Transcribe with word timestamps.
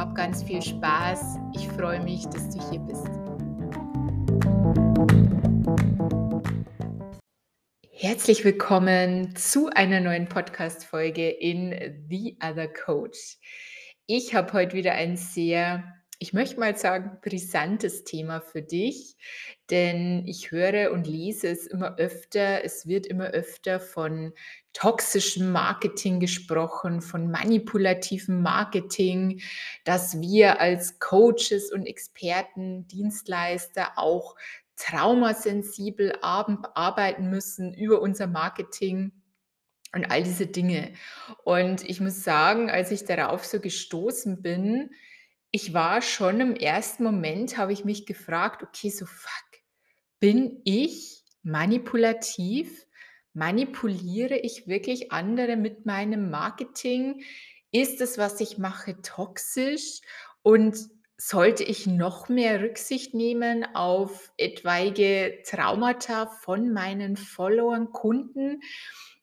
Hab 0.00 0.14
ganz 0.14 0.42
viel 0.42 0.62
Spaß. 0.62 1.36
Ich 1.54 1.68
freue 1.68 2.02
mich, 2.02 2.24
dass 2.24 2.48
du 2.48 2.70
hier 2.70 2.80
bist. 2.80 3.06
Herzlich 7.92 8.42
willkommen 8.42 9.36
zu 9.36 9.68
einer 9.68 10.00
neuen 10.00 10.26
Podcast-Folge 10.26 11.28
in 11.28 12.06
The 12.08 12.38
Other 12.42 12.68
Coach. 12.68 13.36
Ich 14.06 14.34
habe 14.34 14.54
heute 14.54 14.74
wieder 14.74 14.92
ein 14.92 15.18
sehr, 15.18 15.84
ich 16.22 16.34
möchte 16.34 16.60
mal 16.60 16.76
sagen, 16.76 17.18
brisantes 17.22 18.04
Thema 18.04 18.42
für 18.42 18.60
dich, 18.60 19.16
denn 19.70 20.26
ich 20.26 20.50
höre 20.50 20.92
und 20.92 21.06
lese 21.06 21.48
es 21.48 21.66
immer 21.66 21.96
öfter, 21.96 22.62
es 22.62 22.86
wird 22.86 23.06
immer 23.06 23.28
öfter 23.28 23.80
von 23.80 24.34
toxischem 24.74 25.50
Marketing 25.50 26.20
gesprochen, 26.20 27.00
von 27.00 27.30
manipulativem 27.30 28.42
Marketing, 28.42 29.40
dass 29.86 30.20
wir 30.20 30.60
als 30.60 30.98
Coaches 30.98 31.72
und 31.72 31.86
Experten, 31.86 32.86
Dienstleister 32.86 33.92
auch 33.96 34.36
traumasensibel 34.76 36.12
arbeiten 36.20 37.30
müssen 37.30 37.72
über 37.72 38.02
unser 38.02 38.26
Marketing 38.26 39.12
und 39.94 40.10
all 40.10 40.22
diese 40.22 40.46
Dinge. 40.46 40.92
Und 41.44 41.82
ich 41.88 41.98
muss 41.98 42.22
sagen, 42.22 42.70
als 42.70 42.90
ich 42.90 43.06
darauf 43.06 43.46
so 43.46 43.58
gestoßen 43.58 44.42
bin, 44.42 44.90
ich 45.50 45.74
war 45.74 46.02
schon 46.02 46.40
im 46.40 46.54
ersten 46.54 47.04
Moment, 47.04 47.56
habe 47.56 47.72
ich 47.72 47.84
mich 47.84 48.06
gefragt, 48.06 48.62
okay, 48.62 48.90
so 48.90 49.06
fuck, 49.06 49.60
bin 50.20 50.60
ich 50.64 51.24
manipulativ? 51.42 52.86
Manipuliere 53.32 54.36
ich 54.36 54.66
wirklich 54.66 55.12
andere 55.12 55.56
mit 55.56 55.86
meinem 55.86 56.30
Marketing? 56.30 57.22
Ist 57.72 58.00
das, 58.00 58.18
was 58.18 58.40
ich 58.40 58.58
mache, 58.58 59.00
toxisch? 59.02 60.00
Und 60.42 60.76
sollte 61.16 61.64
ich 61.64 61.86
noch 61.86 62.28
mehr 62.28 62.62
Rücksicht 62.62 63.14
nehmen 63.14 63.64
auf 63.74 64.32
etwaige 64.36 65.42
Traumata 65.44 66.26
von 66.26 66.72
meinen 66.72 67.16
Followern, 67.16 67.92
Kunden? 67.92 68.60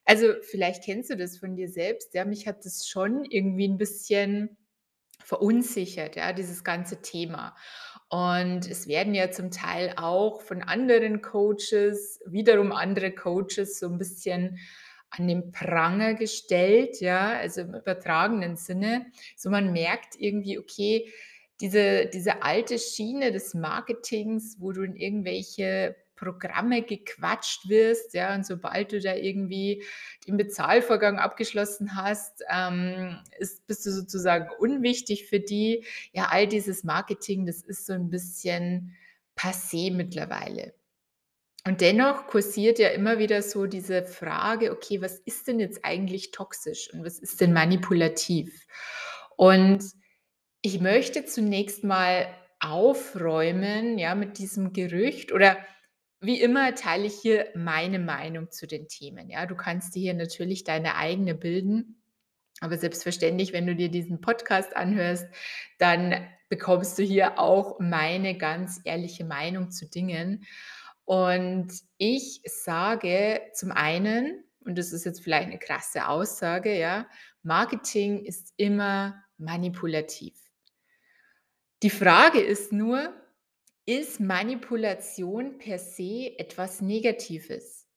Also, 0.05 0.33
vielleicht 0.41 0.83
kennst 0.83 1.09
du 1.09 1.17
das 1.17 1.37
von 1.37 1.55
dir 1.55 1.69
selbst, 1.69 2.13
ja? 2.13 2.23
Mich 2.23 2.47
hat 2.47 2.65
das 2.65 2.87
schon 2.87 3.25
irgendwie 3.25 3.67
ein 3.67 3.77
bisschen 3.77 4.57
verunsichert, 5.27 6.15
ja, 6.15 6.31
dieses 6.31 6.63
ganze 6.63 7.01
Thema. 7.01 7.53
Und 8.07 8.65
es 8.65 8.87
werden 8.87 9.13
ja 9.13 9.29
zum 9.29 9.51
Teil 9.51 9.93
auch 9.97 10.41
von 10.41 10.61
anderen 10.61 11.21
Coaches, 11.21 12.21
wiederum 12.25 12.71
andere 12.71 13.11
Coaches 13.11 13.77
so 13.77 13.87
ein 13.87 13.97
bisschen 13.97 14.57
an 15.09 15.27
den 15.27 15.51
Pranger 15.51 16.13
gestellt, 16.13 17.01
ja, 17.01 17.31
also 17.33 17.59
im 17.61 17.75
übertragenen 17.75 18.55
Sinne. 18.55 19.07
So 19.35 19.49
man 19.49 19.73
merkt 19.73 20.15
irgendwie, 20.17 20.57
okay, 20.57 21.11
diese 21.59 22.05
diese 22.05 22.41
alte 22.43 22.79
Schiene 22.79 23.33
des 23.33 23.53
Marketings, 23.53 24.55
wo 24.61 24.71
du 24.71 24.83
in 24.83 24.95
irgendwelche 24.95 25.97
Programme 26.17 26.81
gequatscht 26.81 27.69
wirst, 27.69 28.13
ja, 28.13 28.35
und 28.35 28.45
sobald 28.45 28.91
du 28.91 28.99
da 28.99 29.15
irgendwie 29.15 29.85
den 30.27 30.35
Bezahlvorgang 30.35 31.19
abgeschlossen 31.19 31.95
hast, 31.95 32.43
ähm, 32.51 33.17
ist, 33.39 33.65
bist 33.67 33.85
du 33.85 33.91
sozusagen 33.91 34.49
unwichtig 34.59 35.27
für 35.27 35.39
die. 35.39 35.85
Ja, 36.11 36.27
all 36.31 36.47
dieses 36.47 36.83
Marketing, 36.83 37.45
das 37.45 37.61
ist 37.61 37.85
so 37.85 37.93
ein 37.93 38.09
bisschen 38.09 38.97
passé 39.37 39.93
mittlerweile. 39.93 40.73
Und 41.65 41.81
dennoch 41.81 42.27
kursiert 42.27 42.79
ja 42.79 42.89
immer 42.89 43.19
wieder 43.19 43.41
so 43.41 43.65
diese 43.65 44.03
Frage, 44.03 44.71
okay, 44.71 45.01
was 45.01 45.19
ist 45.19 45.47
denn 45.47 45.59
jetzt 45.59 45.83
eigentlich 45.83 46.31
toxisch 46.31 46.91
und 46.93 47.05
was 47.05 47.19
ist 47.19 47.41
denn 47.41 47.51
manipulativ? 47.51 48.65
Und 49.35 49.83
ich 50.61 50.79
möchte 50.79 51.25
zunächst 51.25 51.83
mal 51.83 52.27
aufräumen, 52.59 53.97
ja, 53.97 54.15
mit 54.15 54.37
diesem 54.37 54.73
Gerücht 54.73 55.31
oder 55.31 55.57
wie 56.19 56.41
immer 56.41 56.73
teile 56.75 57.05
ich 57.05 57.15
hier 57.15 57.47
meine 57.55 57.99
Meinung 57.99 58.51
zu 58.51 58.67
den 58.67 58.87
Themen. 58.87 59.29
Ja, 59.29 59.45
du 59.45 59.55
kannst 59.55 59.95
dir 59.95 60.01
hier 60.01 60.13
natürlich 60.13 60.63
deine 60.63 60.95
eigene 60.95 61.35
bilden. 61.35 62.01
Aber 62.59 62.77
selbstverständlich, 62.77 63.53
wenn 63.53 63.67
du 63.67 63.75
dir 63.75 63.89
diesen 63.89 64.19
Podcast 64.19 64.75
anhörst, 64.75 65.27
dann 65.77 66.27
bekommst 66.49 66.97
du 66.97 67.03
hier 67.03 67.37
auch 67.37 67.79
meine 67.79 68.37
ganz 68.37 68.81
ehrliche 68.83 69.25
Meinung 69.25 69.69
zu 69.69 69.87
Dingen. 69.87 70.45
Und 71.05 71.71
ich 71.97 72.41
sage 72.45 73.41
zum 73.53 73.71
einen, 73.71 74.43
und 74.61 74.77
das 74.77 74.91
ist 74.91 75.05
jetzt 75.05 75.21
vielleicht 75.23 75.47
eine 75.47 75.59
krasse 75.59 76.07
Aussage, 76.07 76.77
ja, 76.77 77.07
Marketing 77.43 78.25
ist 78.25 78.53
immer 78.57 79.23
manipulativ. 79.37 80.35
Die 81.83 81.89
Frage 81.89 82.39
ist 82.39 82.73
nur, 82.73 83.13
ist 83.87 84.19
Manipulation 84.19 85.57
per 85.57 85.79
se 85.79 86.37
etwas 86.37 86.81
Negatives? 86.81 87.87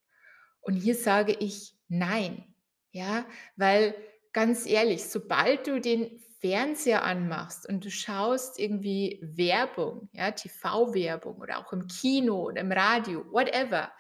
Und 0.63 0.75
hier 0.75 0.95
sage 0.95 1.37
ich 1.39 1.75
nein. 1.89 2.45
Ja, 2.93 3.27
weil 3.57 3.95
ganz 4.33 4.67
ehrlich, 4.67 5.05
sobald 5.05 5.67
du 5.67 5.81
den 5.81 6.21
Fernseher 6.41 7.05
anmachst 7.05 7.69
und 7.69 7.85
du 7.85 7.91
schaust 7.91 8.59
irgendwie 8.59 9.21
Werbung, 9.23 10.09
ja, 10.13 10.31
TV-Werbung 10.31 11.37
oder 11.37 11.59
auch 11.59 11.73
im 11.73 11.87
Kino 11.87 12.45
oder 12.47 12.63
im 12.63 12.73
Radio, 12.73 13.25
whatever, 13.33 13.93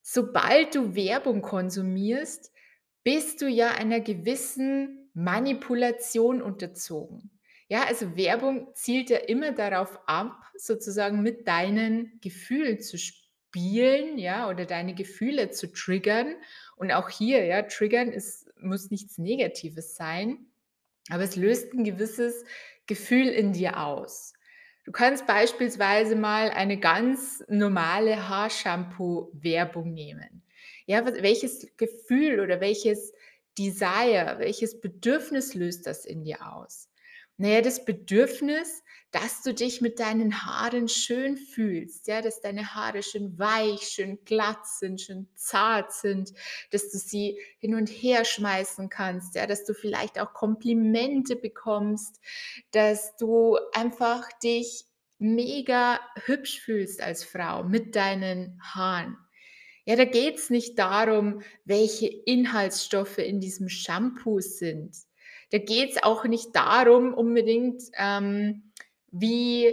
sobald 0.00 0.74
du 0.74 0.94
Werbung 0.94 1.42
konsumierst, 1.42 2.52
bist 3.04 3.42
du 3.42 3.48
ja 3.48 3.72
einer 3.72 4.00
gewissen 4.00 5.10
Manipulation 5.14 6.40
unterzogen. 6.40 7.31
Ja, 7.72 7.84
also 7.86 8.16
Werbung 8.18 8.68
zielt 8.74 9.08
ja 9.08 9.16
immer 9.16 9.52
darauf 9.52 9.98
ab, 10.06 10.36
sozusagen 10.58 11.22
mit 11.22 11.48
deinen 11.48 12.20
Gefühlen 12.20 12.80
zu 12.80 12.98
spielen, 12.98 14.18
ja, 14.18 14.50
oder 14.50 14.66
deine 14.66 14.94
Gefühle 14.94 15.48
zu 15.48 15.72
triggern. 15.72 16.34
Und 16.76 16.92
auch 16.92 17.08
hier, 17.08 17.46
ja, 17.46 17.62
triggern 17.62 18.12
ist, 18.12 18.46
muss 18.60 18.90
nichts 18.90 19.16
Negatives 19.16 19.96
sein, 19.96 20.52
aber 21.10 21.22
es 21.24 21.36
löst 21.36 21.72
ein 21.72 21.84
gewisses 21.84 22.44
Gefühl 22.86 23.28
in 23.28 23.54
dir 23.54 23.80
aus. 23.80 24.34
Du 24.84 24.92
kannst 24.92 25.26
beispielsweise 25.26 26.14
mal 26.14 26.50
eine 26.50 26.78
ganz 26.78 27.42
normale 27.48 28.28
Haarshampoo-Werbung 28.28 29.94
nehmen. 29.94 30.42
Ja, 30.84 31.06
welches 31.06 31.66
Gefühl 31.78 32.40
oder 32.40 32.60
welches 32.60 33.14
Desire, 33.58 34.36
welches 34.40 34.78
Bedürfnis 34.82 35.54
löst 35.54 35.86
das 35.86 36.04
in 36.04 36.24
dir 36.24 36.52
aus? 36.54 36.91
Naja, 37.42 37.60
das 37.60 37.84
Bedürfnis, 37.84 38.84
dass 39.10 39.42
du 39.42 39.52
dich 39.52 39.80
mit 39.80 39.98
deinen 39.98 40.46
Haaren 40.46 40.86
schön 40.86 41.36
fühlst, 41.36 42.06
ja, 42.06 42.22
dass 42.22 42.40
deine 42.40 42.76
Haare 42.76 43.02
schön 43.02 43.36
weich, 43.36 43.80
schön 43.80 44.24
glatt 44.24 44.64
sind, 44.64 45.00
schön 45.00 45.26
zart 45.34 45.92
sind, 45.92 46.32
dass 46.70 46.92
du 46.92 46.98
sie 46.98 47.40
hin 47.58 47.74
und 47.74 47.88
her 47.88 48.24
schmeißen 48.24 48.88
kannst, 48.90 49.34
ja, 49.34 49.48
dass 49.48 49.64
du 49.64 49.74
vielleicht 49.74 50.20
auch 50.20 50.34
Komplimente 50.34 51.34
bekommst, 51.34 52.20
dass 52.70 53.16
du 53.16 53.58
einfach 53.72 54.28
dich 54.38 54.84
mega 55.18 55.98
hübsch 56.26 56.60
fühlst 56.60 57.02
als 57.02 57.24
Frau 57.24 57.64
mit 57.64 57.96
deinen 57.96 58.60
Haaren. 58.62 59.16
Ja, 59.84 59.96
da 59.96 60.04
geht 60.04 60.36
es 60.36 60.48
nicht 60.48 60.78
darum, 60.78 61.42
welche 61.64 62.06
Inhaltsstoffe 62.06 63.18
in 63.18 63.40
diesem 63.40 63.68
Shampoo 63.68 64.38
sind. 64.38 64.96
Da 65.52 65.58
geht 65.58 65.90
es 65.90 66.02
auch 66.02 66.24
nicht 66.24 66.56
darum 66.56 67.14
unbedingt, 67.14 67.82
ähm, 67.98 68.72
wie 69.10 69.72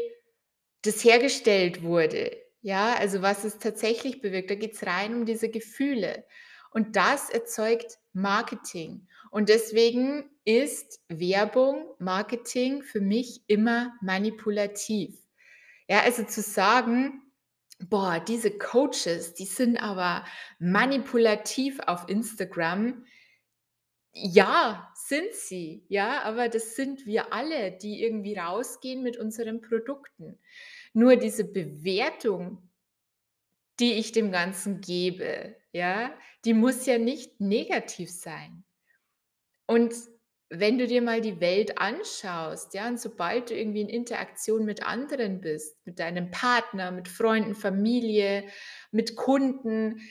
das 0.82 1.04
hergestellt 1.04 1.84
wurde. 1.84 2.38
Ja, 2.62 2.94
also 2.96 3.22
was 3.22 3.46
es 3.46 3.58
tatsächlich 3.58 4.22
bewirkt. 4.22 4.52
Da 4.52 4.56
geht 4.56 4.74
es 4.74 4.86
rein 4.86 5.16
um 5.16 5.26
diese 5.26 5.50
Gefühle. 5.50 6.26
Und 6.72 6.96
das 6.96 7.30
erzeugt 7.30 7.98
Marketing. 8.14 9.08
Und 9.32 9.50
deswegen 9.50 10.30
ist 10.44 11.00
Werbung, 11.08 11.86
Marketing 12.00 12.84
für 12.84 13.02
mich 13.02 13.44
immer 13.48 13.94
manipulativ. 14.02 15.16
Ja, 15.88 16.02
also 16.02 16.24
zu 16.24 16.42
sagen, 16.42 17.22
boah, 17.80 18.20
diese 18.20 18.52
Coaches, 18.52 19.34
die 19.34 19.46
sind 19.46 19.78
aber 19.78 20.26
manipulativ 20.60 21.80
auf 21.88 22.10
Instagram. 22.10 23.06
Ja, 24.14 24.92
sind 24.96 25.34
sie, 25.34 25.86
ja, 25.88 26.22
aber 26.24 26.50
das 26.50 26.76
sind 26.76 27.06
wir 27.06 27.32
alle, 27.34 27.72
die 27.72 28.04
irgendwie 28.04 28.36
rausgehen 28.36 29.04
mit 29.04 29.18
unseren 29.18 29.62
Produkten. 29.62 30.40
Nur 30.94 31.16
diese 31.16 31.44
Bewertung, 31.46 32.70
die 33.80 33.94
ich 33.94 34.12
dem 34.12 34.32
Ganzen 34.32 34.82
gebe, 34.82 35.56
ja, 35.72 36.14
die 36.46 36.54
muss 36.54 36.86
ja 36.86 36.98
nicht 36.98 37.40
negativ 37.40 38.12
sein. 38.12 38.64
Und 39.68 39.94
wenn 40.50 40.80
du 40.80 40.88
dir 40.88 41.02
mal 41.02 41.22
die 41.22 41.40
Welt 41.40 41.78
anschaust, 41.78 42.74
ja, 42.74 42.88
und 42.88 43.00
sobald 43.00 43.52
du 43.52 43.56
irgendwie 43.56 43.82
in 43.82 43.90
Interaktion 43.90 44.66
mit 44.66 44.84
anderen 44.84 45.42
bist, 45.42 45.78
mit 45.86 46.00
deinem 46.00 46.32
Partner, 46.32 46.92
mit 46.92 47.08
Freunden, 47.08 47.54
Familie, 47.54 48.46
mit 48.92 49.16
Kunden, 49.16 50.02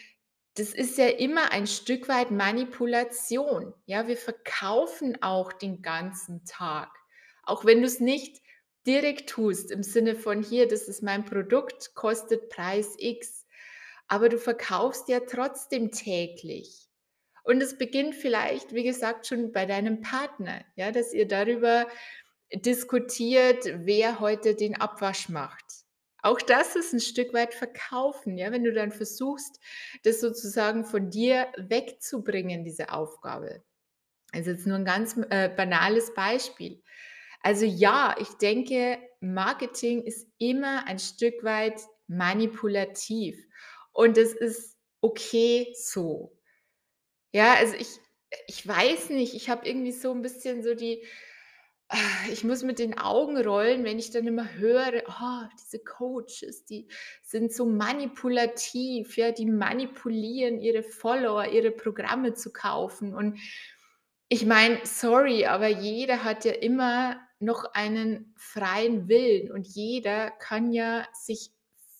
das 0.59 0.75
ist 0.75 0.99
ja 0.99 1.07
immer 1.07 1.53
ein 1.53 1.67
Stück 1.67 2.09
weit 2.09 2.31
Manipulation. 2.31 3.73
Ja, 3.87 4.09
wir 4.09 4.17
verkaufen 4.17 5.23
auch 5.23 5.53
den 5.53 5.83
ganzen 5.83 6.45
Tag. 6.45 6.91
Auch 7.45 7.65
wenn 7.65 7.81
du 7.81 7.87
es 7.87 8.01
nicht 8.01 8.43
direkt 8.87 9.31
tust, 9.31 9.71
im 9.71 9.83
Sinne 9.83 10.17
von 10.17 10.43
hier, 10.43 10.67
das 10.67 10.89
ist 10.89 11.03
mein 11.03 11.25
Produkt, 11.25 11.95
kostet 11.95 12.49
Preis 12.49 12.95
X. 12.99 13.47
Aber 14.09 14.29
du 14.29 14.39
verkaufst 14.39 15.09
ja 15.09 15.21
trotzdem 15.21 15.93
täglich. 15.93 16.89
Und 17.45 17.63
es 17.63 17.79
beginnt 17.79 18.15
vielleicht, 18.15 18.75
wie 18.75 18.85
gesagt, 18.85 19.27
schon 19.27 19.53
bei 19.53 19.65
deinem 19.65 20.01
Partner, 20.01 20.65
ja, 20.77 20.91
dass 20.91 21.13
ihr 21.13 21.29
darüber 21.29 21.87
diskutiert, 22.53 23.65
wer 23.85 24.21
heute 24.21 24.55
den 24.55 24.81
Abwasch 24.81 25.29
macht. 25.29 25.65
Auch 26.23 26.41
das 26.41 26.77
ist 26.77 26.93
ein 26.93 27.01
Stück 27.01 27.33
weit 27.33 27.55
Verkaufen, 27.55 28.37
ja, 28.39 28.51
wenn 28.53 28.65
du 28.65 28.73
dann 28.73 28.91
versuchst, 28.93 29.61
das 30.05 30.21
sozusagen 30.21 30.85
von 30.85 31.11
dir 31.11 31.47
wegzubringen, 31.57 32.65
diese 32.65 32.93
Aufgabe. 32.93 33.63
Also 34.33 34.51
jetzt 34.53 34.67
nur 34.67 34.77
ein 34.77 34.85
ganz 34.85 35.17
äh, 35.31 35.49
banales 35.51 36.15
Beispiel. 36.15 36.83
Also 37.43 37.65
ja, 37.67 38.17
ich 38.21 38.29
denke, 38.39 38.99
Marketing 39.21 40.03
ist 40.05 40.29
immer 40.39 40.87
ein 40.89 40.99
Stück 40.99 41.45
weit 41.45 41.81
manipulativ 42.09 43.39
und 43.93 44.19
es 44.19 44.35
ist 44.35 44.77
okay 45.03 45.75
so. 45.77 46.37
Ja, 47.33 47.55
also 47.55 47.75
ich 47.75 47.89
ich 48.47 48.67
weiß 48.67 49.11
nicht, 49.11 49.35
ich 49.35 49.49
habe 49.51 49.67
irgendwie 49.69 49.93
so 49.93 50.13
'n 50.13 50.23
bisschen 50.23 50.63
so 50.63 50.75
die 50.75 51.05
ich 52.31 52.45
muss 52.45 52.63
mit 52.63 52.79
den 52.79 52.99
Augen 52.99 53.37
rollen, 53.39 53.85
wenn 53.85 53.99
ich 53.99 54.11
dann 54.11 54.27
immer 54.27 54.53
höre: 54.55 55.03
„Oh, 55.09 55.49
diese 55.63 55.79
Coaches, 55.79 56.65
die 56.65 56.89
sind 57.23 57.53
so 57.53 57.65
manipulativ, 57.67 59.17
ja, 59.17 59.33
die 59.33 59.47
manipulieren 59.47 60.61
ihre 60.61 60.83
Follower, 60.83 61.47
ihre 61.47 61.71
Programme 61.71 62.35
zu 62.35 62.53
kaufen.“ 62.53 63.15
Und 63.15 63.39
ich 64.29 64.45
meine, 64.45 64.81
sorry, 64.85 65.47
aber 65.47 65.69
jeder 65.69 66.25
hat 66.25 66.45
ja 66.45 66.53
immer 66.53 67.21
noch 67.41 67.65
einen 67.75 68.35
freien 68.37 69.09
Willen 69.09 69.51
und 69.53 69.67
jeder 69.67 70.31
kann 70.31 70.73
ja 70.73 71.07
sich 71.15 71.53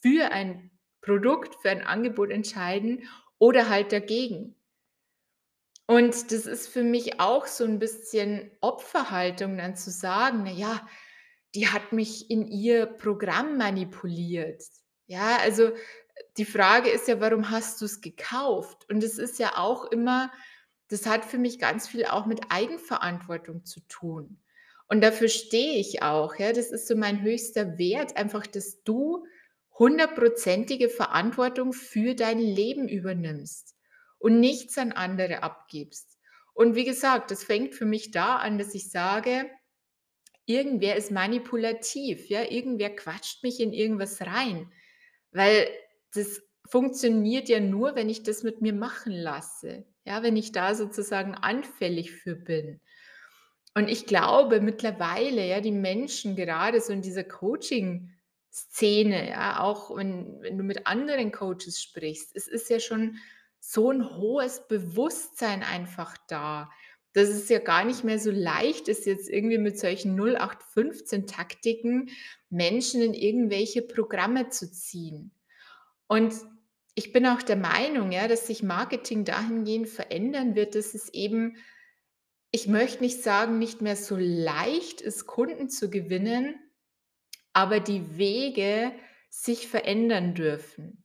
für 0.03 0.31
ein 0.33 0.71
Produkt, 1.01 1.55
für 1.63 1.71
ein 1.71 1.83
Angebot 1.87 2.31
entscheiden 2.31 3.09
oder 3.39 3.69
halt 3.71 3.93
dagegen. 3.93 4.58
Und 5.91 6.33
das 6.33 6.45
ist 6.45 6.69
für 6.69 6.83
mich 6.83 7.19
auch 7.19 7.47
so 7.47 7.65
'n 7.65 7.79
bisschen 7.79 8.51
Opferhaltung, 8.61 9.57
dann 9.57 9.75
zu 9.75 9.91
sagen: 9.91 10.43
„Na 10.45 10.51
ja, 10.53 10.87
die 11.55 11.69
hat 11.69 11.93
mich 11.93 12.31
in 12.31 12.47
ihr 12.47 12.85
Programm 12.87 13.57
manipuliert.“ 13.57 14.63
Ja, 15.07 15.39
also, 15.39 15.73
die 16.37 16.45
Frage 16.45 16.91
ist 16.91 17.09
ja: 17.09 17.21
„Warum 17.23 17.51
hast 17.51 17.81
du's 17.81 18.03
gekauft?“ 18.03 18.87
Und 18.91 19.03
es 19.03 19.17
ist 19.19 19.39
ja 19.39 19.57
auch 19.57 19.87
immer 19.87 20.31
das 20.91 21.07
hat 21.07 21.25
für 21.25 21.39
mich 21.39 21.59
ganz 21.59 21.89
viel 21.89 22.05
auch 22.07 22.27
mit 22.27 22.41
Eigenverantwortung 22.51 23.65
zu 23.67 23.81
tun. 23.89 24.41
Und 24.89 25.03
dafür 25.03 25.29
stehe 25.29 25.79
ich 25.81 26.03
auch, 26.03 26.35
ja. 26.37 26.53
Das 26.53 26.71
ist 26.73 26.87
so 26.89 26.97
mein 26.97 27.23
höchster 27.23 27.79
Wert, 27.79 28.17
einfach, 28.19 28.47
dass 28.47 28.83
du 28.85 29.25
hundertprozentige 29.79 30.89
Verantwortung 30.91 31.73
für 31.75 32.15
dein 32.15 32.39
Leben 32.41 32.89
übernimmst 32.89 33.78
und 34.19 34.41
nichts 34.41 34.79
an 34.79 34.93
andere 34.93 35.43
abgibst. 35.43 36.19
Und 36.55 36.75
wie 36.75 36.85
gesagt, 36.85 37.31
das 37.31 37.45
fängt 37.45 37.75
für 37.75 37.85
mich 37.87 38.11
da 38.11 38.37
an, 38.37 38.59
dass 38.59 38.75
ich 38.75 38.91
sage: 38.91 39.49
„Irgendwer 40.47 40.97
ist 40.97 41.11
manipulativ, 41.13 42.29
ja, 42.29 42.43
irgendwer 42.51 42.95
quatscht 42.97 43.43
mich 43.45 43.61
in 43.61 43.73
irgendwas 43.73 44.21
rein“, 44.23 44.73
weil 45.33 45.69
das 46.15 46.43
funktioniert 46.67 47.49
ja 47.49 47.61
nur, 47.61 47.95
wenn 47.97 48.09
ich 48.11 48.23
das 48.25 48.43
mit 48.43 48.61
mir 48.63 48.73
machen 48.75 49.13
lasse, 49.13 49.87
ja, 50.05 50.23
wenn 50.23 50.37
ich 50.37 50.53
da 50.53 50.75
sozusagen 50.75 51.35
anfällig 51.35 52.13
für 52.13 52.35
bin. 52.37 52.81
Und 53.75 53.89
ich 53.89 54.07
glaube 54.07 54.61
mittlerweile, 54.61 55.47
ja, 55.47 55.61
die 55.61 55.73
Menschen 55.73 56.37
gerade 56.37 56.81
so 56.81 56.93
in 56.93 57.03
dieser 57.03 57.25
Coaching-Szene, 57.25 59.29
ja, 59.31 59.61
auch 59.61 59.95
wenn 59.97 60.41
wenn 60.43 60.59
du 60.59 60.65
mit 60.65 60.87
anderen 60.87 61.33
Coaches 61.33 61.81
sprichst, 61.83 62.35
es 62.37 62.49
ist 62.49 62.71
ja 62.71 62.81
schon 62.81 63.17
so 63.61 63.91
'n 63.91 64.17
hohes 64.17 64.67
Bewusstsein 64.69 65.63
einfach 65.63 66.17
da, 66.29 66.71
dass 67.15 67.29
es 67.31 67.49
ja 67.49 67.59
gar 67.59 67.85
nicht 67.85 68.05
mehr 68.05 68.19
so 68.19 68.31
leicht 68.31 68.89
ist, 68.89 69.07
jetzt 69.07 69.29
irgendwie 69.29 69.59
mit 69.59 69.79
solchen 69.79 70.15
0815 70.15 71.27
Taktiken 71.27 72.11
Menschen 72.51 73.03
in 73.03 73.15
irgendwelche 73.15 73.83
Programme 73.83 74.49
zu 74.51 74.71
ziehen. 74.71 75.33
Und 76.09 76.35
ich 76.95 77.13
bin 77.13 77.27
auch 77.27 77.43
der 77.43 77.57
Meinung, 77.57 78.13
ja, 78.13 78.29
dass 78.29 78.47
sich 78.49 78.63
Marketing 78.63 79.25
dahingehend 79.25 79.89
verändern 79.89 80.55
wird, 80.57 80.75
dass 80.75 80.95
es 80.95 81.09
eben 81.15 81.57
ich 82.51 82.67
möchte 82.69 83.03
nicht 83.03 83.23
sagen, 83.23 83.59
nicht 83.59 83.83
mehr 83.83 83.97
so 83.97 84.17
leicht 84.19 85.01
ist, 85.03 85.27
Kunden 85.27 85.69
zu 85.69 85.91
gewinnen, 85.91 86.55
aber 87.53 87.81
die 87.81 88.19
Wege 88.19 88.93
sich 89.31 89.69
verändern 89.69 90.35
dürfen. 90.35 91.05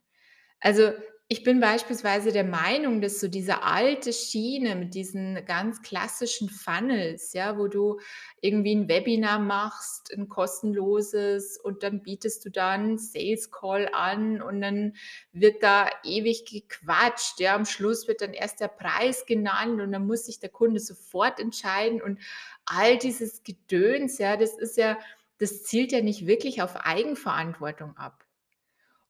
Also, 0.62 0.94
ich 1.30 1.44
bin 1.44 1.60
beispielsweise 1.60 2.32
der 2.32 2.44
Meinung, 2.44 3.02
dass 3.02 3.20
so 3.20 3.28
diese 3.28 3.64
alte 3.64 4.14
Schiene 4.14 4.76
mit 4.76 4.94
diesen 4.94 5.44
ganz 5.46 5.82
klassischen 5.82 6.50
Funnels, 6.50 7.34
ja, 7.34 7.58
wo 7.58 7.68
du 7.68 8.00
irgendwie 8.42 8.74
'n 8.74 8.88
Webinar 8.90 9.40
machst, 9.40 10.12
'n 10.14 10.30
kostenloses 10.30 11.58
und 11.60 11.82
dann 11.84 12.04
bietest 12.04 12.46
du 12.46 12.52
da 12.52 12.76
'n 12.76 12.98
Sales 13.00 13.52
Call 13.52 13.90
an 13.94 14.42
und 14.42 14.62
dann 14.62 14.94
wird 15.32 15.64
da 15.64 15.90
ewig 16.04 16.46
gequatscht, 16.46 17.40
ja. 17.40 17.56
Am 17.56 17.66
Schluss 17.66 18.08
wird 18.08 18.22
dann 18.22 18.34
erst 18.34 18.60
der 18.60 18.68
Preis 18.68 19.26
genannt 19.26 19.82
und 19.82 19.92
dann 19.94 20.06
muss 20.06 20.26
sich 20.26 20.40
der 20.40 20.50
Kunde 20.50 20.80
sofort 20.80 21.40
entscheiden 21.40 22.02
und 22.02 22.20
all 22.66 22.98
dieses 22.98 23.44
Gedöns, 23.44 24.18
ja, 24.20 24.38
das 24.38 24.56
ist 24.58 24.78
ja 24.78 25.00
das 25.40 25.64
zielt 25.64 25.92
ja 25.92 26.02
nicht 26.02 26.28
wirklich 26.28 26.62
auf 26.62 26.76
Eigenverantwortung 26.86 27.98
ab. 27.98 28.24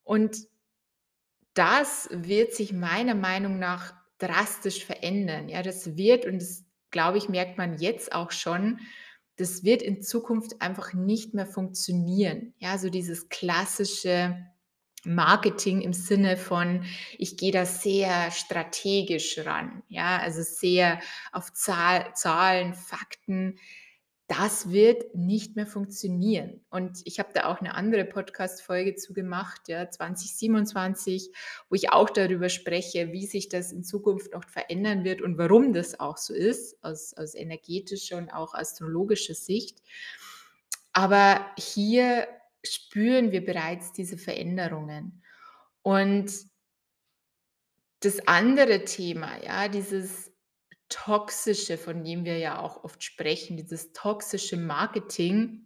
Und 0.03 0.47
das 1.53 2.09
wird 2.11 2.53
sich 2.53 2.73
meiner 2.73 3.15
Meinung 3.15 3.59
nach 3.59 3.93
drastisch 4.17 4.85
verändern. 4.85 5.49
Ja, 5.49 5.61
das 5.61 5.97
wird 5.97 6.25
und 6.25 6.41
das, 6.41 6.63
glaube 6.91 7.17
ich, 7.17 7.29
merkt 7.29 7.57
man 7.57 7.77
jetzt 7.77 8.13
auch 8.13 8.31
schon, 8.31 8.79
das 9.37 9.63
wird 9.63 9.81
in 9.81 10.01
Zukunft 10.01 10.61
einfach 10.61 10.93
nicht 10.93 11.33
mehr 11.33 11.47
funktionieren. 11.47 12.53
Ja, 12.59 12.77
so 12.77 12.89
dieses 12.89 13.29
klassische 13.29 14.37
Marketing 15.05 15.81
im 15.81 15.93
Sinne 15.93 16.37
von, 16.37 16.85
ich 17.17 17.35
gehe 17.37 17.51
da 17.51 17.65
sehr 17.65 18.31
strategisch 18.31 19.39
ran, 19.39 19.83
ja, 19.89 20.19
also 20.19 20.41
sehr 20.43 20.99
auf 21.31 21.51
Zahl 21.51 22.13
Zahlen, 22.13 22.73
Fakten. 22.73 23.57
Das 24.29 24.71
wird 24.71 25.13
nicht 25.15 25.57
mehr 25.57 25.67
funktionieren. 25.67 26.61
Und 26.69 27.01
ich 27.03 27.19
habe 27.19 27.29
da 27.33 27.45
auch 27.51 27.59
'ne 27.59 27.73
andere 27.75 28.05
Podcast-Folge 28.05 28.95
zu 28.95 29.13
gemacht, 29.13 29.67
ja, 29.67 29.89
2027, 29.89 31.29
wo 31.69 31.75
ich 31.75 31.91
auch 31.91 32.09
darüber 32.09 32.47
spreche, 32.47 33.11
wie 33.11 33.25
sich 33.25 33.49
das 33.49 33.73
in 33.73 33.83
Zukunft 33.83 34.31
noch 34.33 34.45
verändern 34.47 35.03
wird 35.03 35.21
und 35.21 35.37
warum 35.37 35.73
das 35.73 35.99
auch 35.99 36.17
so 36.17 36.33
ist, 36.33 36.81
aus 36.83 37.13
aus 37.15 37.35
energetischer 37.35 38.17
und 38.17 38.29
auch 38.29 38.53
astrologischer 38.53 39.33
Sicht. 39.35 39.79
Aber 40.95 41.43
hier 41.57 42.27
spüren 42.63 43.31
wir 43.31 43.43
bereits 43.43 43.91
diese 43.93 44.17
Veränderungen. 44.17 45.23
Und 45.81 46.31
das 48.03 48.19
andere 48.27 48.83
Thema, 48.83 49.41
ja, 49.45 49.69
dieses 49.69 50.32
Toxische, 50.93 51.77
von 51.77 52.03
dem 52.03 52.23
wir 52.23 52.37
ja 52.37 52.59
auch 52.59 52.83
oft 52.83 53.03
sprechen, 53.03 53.57
dieses 53.57 53.93
toxische 53.93 54.57
Marketing, 54.57 55.65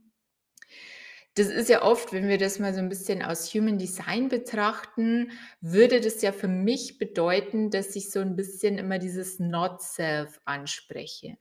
das 1.36 1.48
ist 1.48 1.70
ja 1.70 1.84
oft, 1.84 2.14
wenn 2.14 2.28
wir 2.28 2.38
das 2.40 2.58
mal 2.58 2.74
so 2.74 2.80
ein 2.80 2.90
bisschen 2.90 3.22
aus 3.22 3.54
Human 3.54 3.78
Design 3.78 4.30
betrachten, 4.30 5.32
würde 5.62 6.02
das 6.02 6.22
ja 6.22 6.32
für 6.32 6.48
mich 6.48 6.98
bedeuten, 6.98 7.70
dass 7.70 7.96
ich 7.96 8.10
so 8.10 8.20
ein 8.22 8.36
bisschen 8.36 8.80
immer 8.80 8.98
dieses 8.98 9.38
Not 9.38 9.82
Self 9.82 10.40
anspreche. 10.46 11.38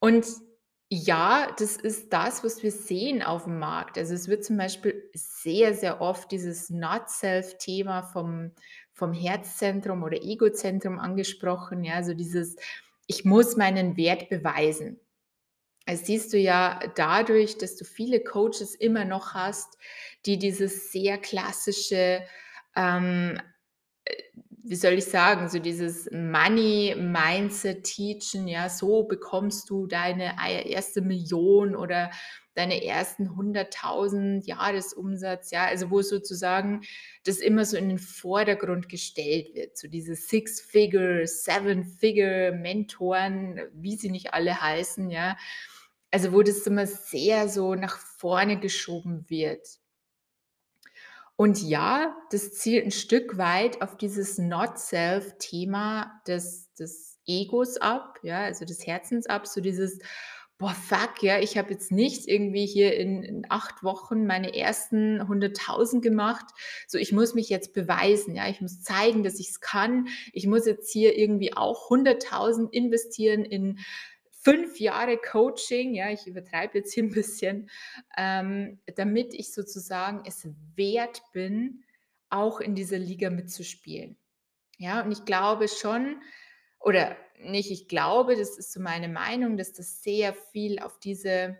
Und 0.00 0.26
ja, 0.88 1.52
das 1.58 1.76
ist 1.76 2.12
das, 2.12 2.44
was 2.44 2.62
wir 2.62 2.70
sehen 2.70 3.22
auf 3.22 3.44
dem 3.44 3.58
Markt. 3.58 3.98
Also, 3.98 4.14
es 4.14 4.28
wird 4.28 4.44
zum 4.44 4.56
Beispiel 4.56 5.10
sehr, 5.14 5.74
sehr 5.74 6.00
oft 6.00 6.30
dieses 6.30 6.70
Not-Self-Thema 6.70 8.02
vom 8.02 8.52
vom 8.92 9.12
Herzzentrum 9.12 10.04
oder 10.04 10.22
Egozentrum 10.22 10.98
angesprochen, 10.98 11.84
ja, 11.84 12.02
so 12.02 12.14
dieses: 12.14 12.56
„Ich 13.06 13.24
muss 13.24 13.56
meinen 13.56 13.96
Wert 13.96 14.28
beweisen.“ 14.28 15.00
Das 15.86 16.06
siehst 16.06 16.32
du 16.32 16.38
ja 16.38 16.80
dadurch, 16.96 17.58
dass 17.58 17.76
du 17.76 17.84
viele 17.84 18.22
Coaches 18.24 18.74
immer 18.74 19.04
noch 19.04 19.34
hast, 19.34 19.78
die 20.26 20.38
dieses 20.38 20.92
sehr 20.92 21.18
klassische, 21.18 22.26
ähm 22.76 23.40
wie 24.68 24.76
soll 24.76 24.94
ich 24.94 25.04
sagen, 25.04 25.48
so 25.48 25.58
dieses 25.58 26.08
Money-Mindset 26.10 27.84
teachen, 27.84 28.48
ja, 28.48 28.68
so 28.68 29.04
bekommst 29.04 29.70
du 29.70 29.86
deine 29.86 30.38
ei 30.38 30.62
erste 30.62 31.02
Million 31.02 31.76
oder 31.76 32.10
deine 32.54 32.84
ersten 32.84 33.28
100.000 33.28 34.46
Jahresumsatz, 34.46 35.50
ja, 35.50 35.66
also 35.66 35.90
wo 35.90 36.02
sozusagen 36.02 36.82
das 37.24 37.38
immer 37.38 37.64
so 37.64 37.76
in 37.76 37.88
den 37.88 37.98
Vordergrund 37.98 38.88
gestellt 38.88 39.54
wird, 39.54 39.76
so 39.78 39.88
diese 39.88 40.16
Six-Figure, 40.16 41.26
Seven-Figure-Mentoren, 41.26 43.60
wie 43.72 43.96
sie 43.96 44.10
nicht 44.10 44.34
alle 44.34 44.60
heißen, 44.60 45.10
ja. 45.10 45.36
Also, 46.10 46.32
wo 46.32 46.42
das 46.42 46.66
immer 46.66 46.86
sehr 46.86 47.48
so 47.48 47.74
nach 47.74 47.98
vorne 47.98 48.58
geschoben 48.58 49.24
wird. 49.28 49.66
Und 51.40 51.62
ja, 51.62 52.16
das 52.30 52.52
zielt 52.54 52.86
ein 52.86 52.90
Stück 52.90 53.36
weit 53.36 53.82
auf 53.82 53.96
dieses 53.98 54.38
Not-Self-Thema 54.38 56.22
des 56.26 56.72
des 56.74 57.18
Egos 57.26 57.76
ab, 57.78 58.18
ja, 58.22 58.40
also 58.44 58.64
des 58.64 58.86
Herzens 58.86 59.26
ab, 59.26 59.46
so 59.46 59.60
dieses: 59.60 59.98
„Boah, 60.58 60.70
fuck, 60.74 61.22
ja, 61.22 61.38
ich 61.40 61.58
habe 61.58 61.72
jetzt 61.72 61.92
nicht 61.92 62.26
irgendwie 62.26 62.64
hier 62.66 62.96
in 62.96 63.22
in 63.22 63.44
8 63.50 63.82
Wochen 63.82 64.24
meine 64.26 64.54
ersten 64.56 65.28
100.000 65.28 66.00
gemacht. 66.02 66.46
So, 66.88 66.96
ich 66.96 67.12
muss 67.12 67.34
mich 67.34 67.50
jetzt 67.50 67.74
beweisen, 67.74 68.34
ja? 68.34 68.48
Ich 68.48 68.62
muss 68.62 68.80
zeigen, 68.82 69.22
dass 69.22 69.38
ich 69.38 69.50
es 69.50 69.60
kann. 69.60 70.08
Ich 70.32 70.46
muss 70.46 70.64
jetzt 70.66 70.90
hier 70.90 71.18
irgendwie 71.18 71.54
auch 71.54 71.90
100.000 71.90 72.72
investieren 72.72 73.44
in 73.44 73.78
5 74.46 74.78
Jahre 74.78 75.18
Coaching“, 75.18 75.92
ja, 75.92 76.08
ich 76.10 76.28
übertreibe 76.28 76.78
jetzt 76.78 76.94
hier 76.94 77.02
ein 77.02 77.10
bisschen, 77.10 77.68
ähm, 78.16 78.78
damit 78.94 79.34
ich 79.34 79.52
sozusagen 79.52 80.22
es 80.24 80.46
wert 80.76 81.20
bin, 81.32 81.82
auch 82.30 82.60
in 82.60 82.76
dieser 82.76 82.96
Liga 82.98 83.28
mitzuspielen. 83.28 84.16
Ja, 84.78 85.02
und 85.02 85.10
ich 85.10 85.24
glaube 85.24 85.66
schon 85.66 86.22
oder 86.78 87.16
nicht 87.40 87.72
ich 87.72 87.88
glaube, 87.88 88.36
das 88.36 88.56
ist 88.56 88.72
so 88.72 88.78
meine 88.78 89.08
Meinung, 89.08 89.56
dass 89.56 89.72
das 89.72 90.00
sehr 90.04 90.32
viel 90.32 90.78
auf 90.78 91.00
diese 91.00 91.58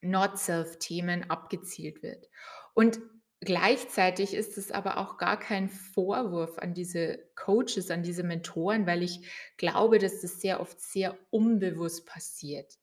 Not-Self-Themen 0.00 1.28
abgezielt 1.28 2.02
wird. 2.02 2.30
Und 2.72 2.98
gleichzeitig 3.40 4.34
ist 4.34 4.58
es 4.58 4.70
aber 4.70 4.98
auch 4.98 5.18
gar 5.18 5.38
kein 5.38 5.68
Vorwurf 5.68 6.58
an 6.58 6.74
diese 6.74 7.18
Coaches, 7.36 7.90
an 7.90 8.02
diese 8.02 8.22
Mentoren, 8.22 8.86
weil 8.86 9.02
ich 9.02 9.20
glaube, 9.56 9.98
dass 9.98 10.20
das 10.20 10.40
sehr 10.40 10.60
oft 10.60 10.80
sehr 10.80 11.16
unbewusst 11.30 12.06
passiert. 12.06 12.74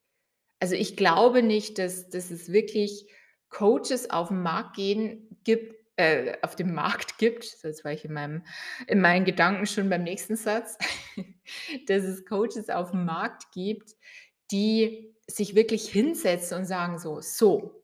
Also, 0.60 0.76
ich 0.76 0.98
glaube 0.98 1.44
nicht, 1.44 1.78
dass 1.80 2.10
dass 2.10 2.32
es 2.32 2.52
wirklich 2.52 3.08
Coaches 3.50 4.10
auf 4.10 4.30
den 4.30 4.42
Markt 4.42 4.76
gehen 4.76 5.30
gibt 5.44 5.76
äh, 5.98 6.38
auf 6.44 6.56
dem 6.56 6.74
Markt 6.74 7.18
gibt, 7.18 7.44
so 7.44 7.68
jetzt 7.68 7.84
war 7.84 7.92
ich 7.92 8.06
in 8.06 8.14
meinem 8.14 8.44
in 8.88 9.02
meinen 9.02 9.26
Gedanken 9.26 9.66
schon 9.66 9.90
beim 9.90 10.04
nächsten 10.04 10.36
Satz, 10.36 10.78
dass 11.88 12.04
es 12.04 12.26
Coaches 12.26 12.70
auf 12.70 12.92
dem 12.92 13.06
Markt 13.06 13.52
gibt, 13.52 13.96
die 14.52 15.16
sich 15.28 15.56
wirklich 15.56 15.90
hinsetzen 15.90 16.60
und 16.60 16.66
sagen 16.66 17.00
so: 17.00 17.20
„So, 17.22 17.84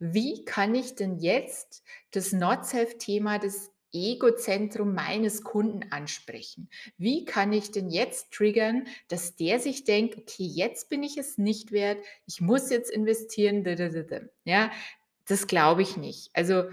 wie 0.00 0.44
kann 0.44 0.74
ich 0.74 0.96
denn 0.96 1.18
jetzt 1.18 1.82
das 2.12 2.32
Not-Self-Thema, 2.32 3.38
das 3.38 3.70
Egozentrum 3.92 4.94
meines 4.94 5.42
Kunden 5.44 5.90
ansprechen? 5.92 6.68
Wie 6.98 7.24
kann 7.24 7.52
ich 7.52 7.70
denn 7.72 7.90
jetzt 7.90 8.32
triggern, 8.32 8.86
dass 9.08 9.36
der 9.36 9.60
sich 9.60 9.84
denkt: 9.84 10.16
„Okay, 10.18 10.44
jetzt 10.44 10.88
bin 10.88 11.02
ich 11.02 11.18
es 11.18 11.38
nicht 11.38 11.72
wert, 11.72 11.98
ich 12.26 12.40
muss 12.40 12.70
jetzt 12.70 12.90
investieren“. 12.90 13.64
Ja, 14.44 14.70
das 15.26 15.46
glaube 15.46 15.82
ich 15.82 15.96
nicht. 15.96 16.30
Also, 16.34 16.64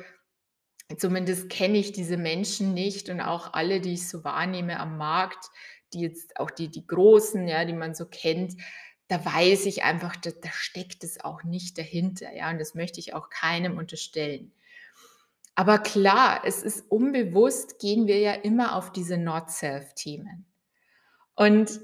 zumindest 0.97 1.49
kenne 1.49 1.77
ich 1.77 1.91
diese 1.91 2.17
Menschen 2.17 2.73
nicht 2.73 3.09
und 3.09 3.21
auch 3.21 3.53
alle, 3.53 3.81
die 3.81 3.93
ich 3.93 4.07
so 4.07 4.23
wahrnehme 4.23 4.79
am 4.79 4.97
Markt, 4.97 5.45
die 5.93 6.01
jetzt 6.01 6.39
auch 6.39 6.51
die 6.51 6.69
die 6.69 6.85
Großen, 6.87 7.47
ja, 7.47 7.65
die 7.65 7.73
man 7.73 7.95
so 7.95 8.05
kennt, 8.05 8.55
da 9.07 9.23
weiß 9.23 9.65
ich 9.67 9.83
einfach, 9.83 10.15
da 10.15 10.31
da 10.31 10.49
steckt 10.51 11.03
es 11.03 11.23
auch 11.23 11.43
nicht 11.43 11.77
dahinter, 11.77 12.33
ja, 12.35 12.49
und 12.49 12.59
das 12.59 12.75
möchte 12.75 12.99
ich 12.99 13.13
auch 13.13 13.29
keinem 13.29 13.77
unterstellen. 13.77 14.51
Aber 15.55 15.79
klar, 15.79 16.41
es 16.45 16.61
ist 16.61 16.85
unbewusst 16.91 17.79
gehen 17.79 18.05
wir 18.05 18.19
ja 18.19 18.33
immer 18.33 18.75
auf 18.75 18.91
diese 18.91 19.17
Not-Self-Themen. 19.17 20.45
Und 21.33 21.79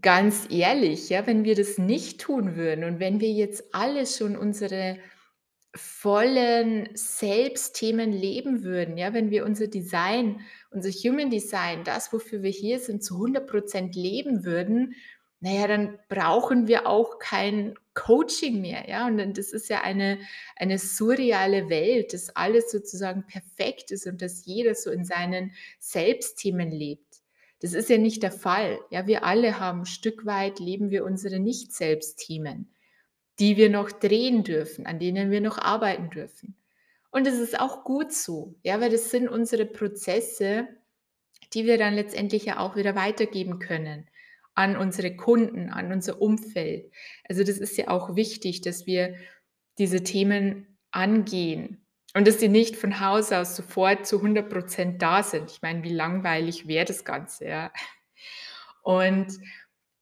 ganz 0.00 0.48
ehrlich, 0.50 1.08
ja, 1.08 1.26
wenn 1.26 1.44
wir 1.44 1.54
das 1.54 1.78
nicht 1.78 2.20
tun 2.20 2.56
würden 2.56 2.84
und 2.84 2.98
wenn 2.98 3.20
wir 3.20 3.30
jetzt 3.30 3.72
alle 3.72 4.06
schon 4.06 4.36
unsere 4.36 4.98
vollen 5.74 6.88
Selbstthemen 6.94 8.12
leben 8.12 8.62
würden, 8.62 8.98
ja, 8.98 9.14
wenn 9.14 9.30
wir 9.30 9.44
unser 9.44 9.68
Design, 9.68 10.40
unser 10.70 10.90
Human 10.90 11.30
Design, 11.30 11.84
das, 11.84 12.12
wofür 12.12 12.42
wir 12.42 12.50
hier 12.50 12.78
sind, 12.78 13.04
zu 13.04 13.14
100% 13.14 13.94
leben 13.94 14.44
würden, 14.44 14.94
na 15.42 15.50
ja, 15.52 15.66
dann 15.66 15.98
brauchen 16.08 16.68
wir 16.68 16.86
auch 16.86 17.18
kein 17.18 17.74
Coaching 17.94 18.60
mehr, 18.60 18.88
ja? 18.88 19.06
Und 19.06 19.18
das 19.36 19.52
ist 19.52 19.68
ja 19.68 19.82
eine 19.82 20.18
eine 20.56 20.78
surreale 20.78 21.68
Welt, 21.68 22.14
dass 22.14 22.34
alles 22.36 22.70
sozusagen 22.70 23.26
perfekt 23.26 23.90
ist 23.90 24.06
und 24.06 24.22
dass 24.22 24.46
jeder 24.46 24.74
so 24.74 24.90
in 24.90 25.04
seinen 25.04 25.52
Selbstthemen 25.80 26.70
lebt. 26.70 27.16
Das 27.60 27.74
ist 27.74 27.90
ja 27.90 27.98
nicht 27.98 28.22
der 28.22 28.32
Fall. 28.32 28.78
Ja, 28.90 29.06
wir 29.06 29.24
alle 29.24 29.60
haben 29.60 29.84
Stück 29.84 30.26
weit 30.26 30.60
leben 30.60 30.90
wir 30.90 31.04
unsere 31.04 31.40
Nicht-Selbstthemen 31.40 32.72
die 33.38 33.56
wir 33.56 33.70
noch 33.70 33.90
drehen 33.90 34.44
dürfen, 34.44 34.86
an 34.86 34.98
denen 34.98 35.30
wir 35.30 35.40
noch 35.40 35.58
arbeiten 35.58 36.10
dürfen. 36.10 36.56
Und 37.10 37.26
es 37.26 37.38
ist 37.38 37.58
auch 37.58 37.84
gut 37.84 38.12
so, 38.12 38.54
ja, 38.62 38.80
weil 38.80 38.90
das 38.90 39.10
sind 39.10 39.28
unsere 39.28 39.66
Prozesse, 39.66 40.68
die 41.52 41.66
wir 41.66 41.76
dann 41.78 41.94
letztendlich 41.94 42.44
ja 42.44 42.58
auch 42.60 42.76
wieder 42.76 42.94
weitergeben 42.94 43.58
können 43.58 44.08
an 44.54 44.76
unsere 44.76 45.16
Kunden, 45.16 45.70
an 45.70 45.92
unser 45.92 46.20
Umfeld. 46.20 46.92
Also 47.28 47.44
das 47.44 47.58
ist 47.58 47.76
ja 47.78 47.88
auch 47.88 48.16
wichtig, 48.16 48.60
dass 48.60 48.86
wir 48.86 49.14
diese 49.78 50.02
Themen 50.02 50.78
angehen 50.90 51.86
und 52.14 52.26
dass 52.26 52.40
sie 52.40 52.48
nicht 52.48 52.76
von 52.76 53.00
Haus 53.00 53.32
aus 53.32 53.56
sofort 53.56 54.06
zu 54.06 54.20
100% 54.20 54.98
da 54.98 55.22
sind. 55.22 55.50
Ich 55.50 55.62
meine, 55.62 55.82
wie 55.82 55.92
langweilig 55.92 56.66
wäre 56.68 56.84
das 56.84 57.04
Ganze, 57.04 57.46
ja? 57.46 57.72
Und 58.82 59.38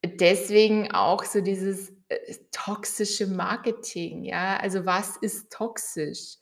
deswegen 0.04 0.90
auch 0.92 1.25
so 1.25 1.40
dieses 1.40 1.90
äh, 2.09 2.35
toxische 2.50 3.26
Marketing, 3.26 4.25
ja? 4.25 4.57
Also, 4.57 4.87
was 4.87 5.16
ist 5.19 5.52
toxisch? 5.52 6.38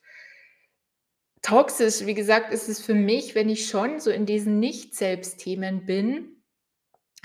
Toxisch, 1.43 2.07
wie 2.07 2.15
gesagt, 2.15 2.53
ist 2.53 2.69
es 2.69 2.81
für 2.81 2.95
mich, 2.95 3.35
wenn 3.35 3.49
ich 3.49 3.69
schon 3.69 4.01
so 4.01 4.11
in 4.11 4.27
diesen 4.27 4.59
Nicht-Selbst-Themen 4.59 5.87
bin, 5.87 6.38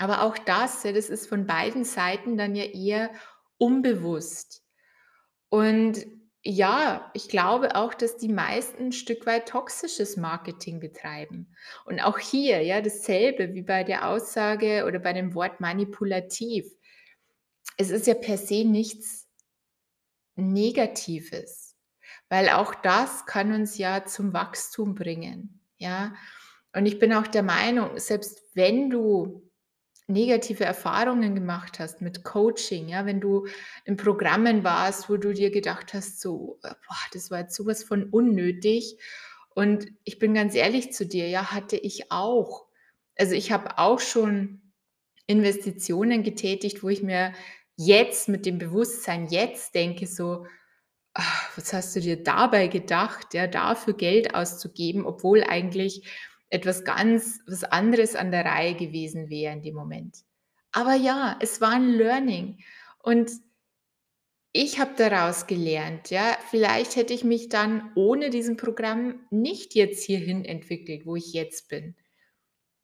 aber 0.04 0.22
auch 0.22 0.38
das, 0.38 0.84
ja, 0.84 0.92
das 0.92 1.10
ist 1.10 1.28
von 1.28 1.46
beiden 1.46 1.84
Seiten 1.84 2.36
dann 2.38 2.54
ja 2.56 2.64
eher 2.64 3.10
unbewusst. 3.58 4.62
Und 5.50 6.06
ja, 6.44 7.10
ich 7.14 7.28
glaube 7.28 7.76
auch, 7.76 7.94
dass 7.94 8.18
die 8.18 8.28
meisten 8.28 8.86
'n 8.88 8.92
Stück 8.92 9.26
weit 9.26 9.48
toxisches 9.48 10.16
Marketing 10.18 10.80
betreiben. 10.80 11.54
Und 11.86 12.00
auch 12.00 12.18
hier, 12.18 12.62
ja, 12.62 12.80
dasselbe 12.82 13.54
wie 13.54 13.62
bei 13.62 13.84
der 13.84 14.08
Aussage 14.08 14.84
oder 14.86 14.98
bei 15.00 15.12
dem 15.14 15.34
Wort 15.34 15.60
manipulativ. 15.60 16.66
Es 17.78 17.90
ist 17.90 18.06
ja 18.08 18.14
per 18.14 18.36
se 18.38 18.64
nichts 18.64 19.26
Negatives, 20.36 21.76
weil 22.28 22.48
auch 22.50 22.74
das 22.74 23.26
kann 23.26 23.52
uns 23.52 23.78
ja 23.78 24.04
zum 24.04 24.32
Wachstum 24.32 24.94
bringen, 24.94 25.60
ja? 25.78 26.14
Und 26.74 26.86
ich 26.86 26.98
bin 26.98 27.12
auch 27.12 27.28
der 27.28 27.44
Meinung, 27.44 27.98
selbst 28.00 28.42
wenn 28.54 28.90
du 28.90 29.48
negative 30.06 30.64
Erfahrungen 30.64 31.34
gemacht 31.34 31.78
hast 31.78 32.02
mit 32.02 32.24
Coaching, 32.24 32.88
ja, 32.88 33.06
wenn 33.06 33.20
du 33.20 33.46
in 33.84 33.96
Programmen 33.96 34.64
warst, 34.64 35.08
wo 35.08 35.16
du 35.16 35.32
dir 35.32 35.50
gedacht 35.50 35.94
hast, 35.94 36.20
so, 36.20 36.58
äh, 36.62 36.68
boah, 36.86 36.96
das 37.12 37.30
war 37.30 37.40
jetzt 37.40 37.54
sowas 37.56 37.84
von 37.84 38.04
unnötig. 38.10 38.98
Und 39.54 39.86
ich 40.04 40.18
bin 40.18 40.34
ganz 40.34 40.54
ehrlich 40.54 40.92
zu 40.92 41.06
dir, 41.06 41.28
ja, 41.28 41.52
hatte 41.52 41.76
ich 41.76 42.10
auch. 42.12 42.66
Also 43.16 43.34
ich 43.34 43.52
habe 43.52 43.78
auch 43.78 44.00
schon 44.00 44.60
Investitionen 45.26 46.22
getätigt, 46.22 46.82
wo 46.82 46.88
ich 46.88 47.02
mir 47.02 47.32
jetzt 47.76 48.28
mit 48.28 48.46
dem 48.46 48.58
Bewusstsein 48.58 49.26
jetzt 49.28 49.74
denke 49.74 50.06
so: 50.06 50.46
„Ach, 51.14 51.56
was 51.56 51.72
hast 51.72 51.96
du 51.96 52.00
dir 52.00 52.22
dabei 52.22 52.68
gedacht, 52.68 53.34
ja, 53.34 53.46
dafür 53.46 53.94
Geld 53.94 54.34
auszugeben, 54.34 55.06
obwohl 55.06 55.44
eigentlich 55.44 56.06
etwas 56.54 56.84
ganz 56.84 57.40
was 57.48 57.64
anderes 57.64 58.16
an 58.16 58.30
der 58.32 58.46
Reihe 58.46 58.76
gewesen 58.76 59.30
wäre 59.30 59.54
in 59.54 59.62
dem 59.62 59.76
Moment?“ 59.76 60.18
Aber 60.72 60.94
ja, 60.94 61.38
es 61.42 61.60
war 61.62 61.74
'n 61.76 61.90
Learning 61.94 62.58
und 63.02 63.30
ich 64.56 64.78
habe 64.78 64.92
daraus 64.96 65.48
gelernt, 65.48 66.10
ja. 66.10 66.36
Vielleicht 66.48 66.94
hätte 66.94 67.12
ich 67.12 67.24
mich 67.24 67.48
dann 67.48 67.90
ohne 67.96 68.30
diesem 68.30 68.56
Programm 68.56 69.18
nicht 69.32 69.74
jetzt 69.74 70.04
hierhin 70.04 70.44
entwickelt, 70.44 71.06
wo 71.06 71.16
ich 71.16 71.32
jetzt 71.32 71.68
bin. 71.68 71.96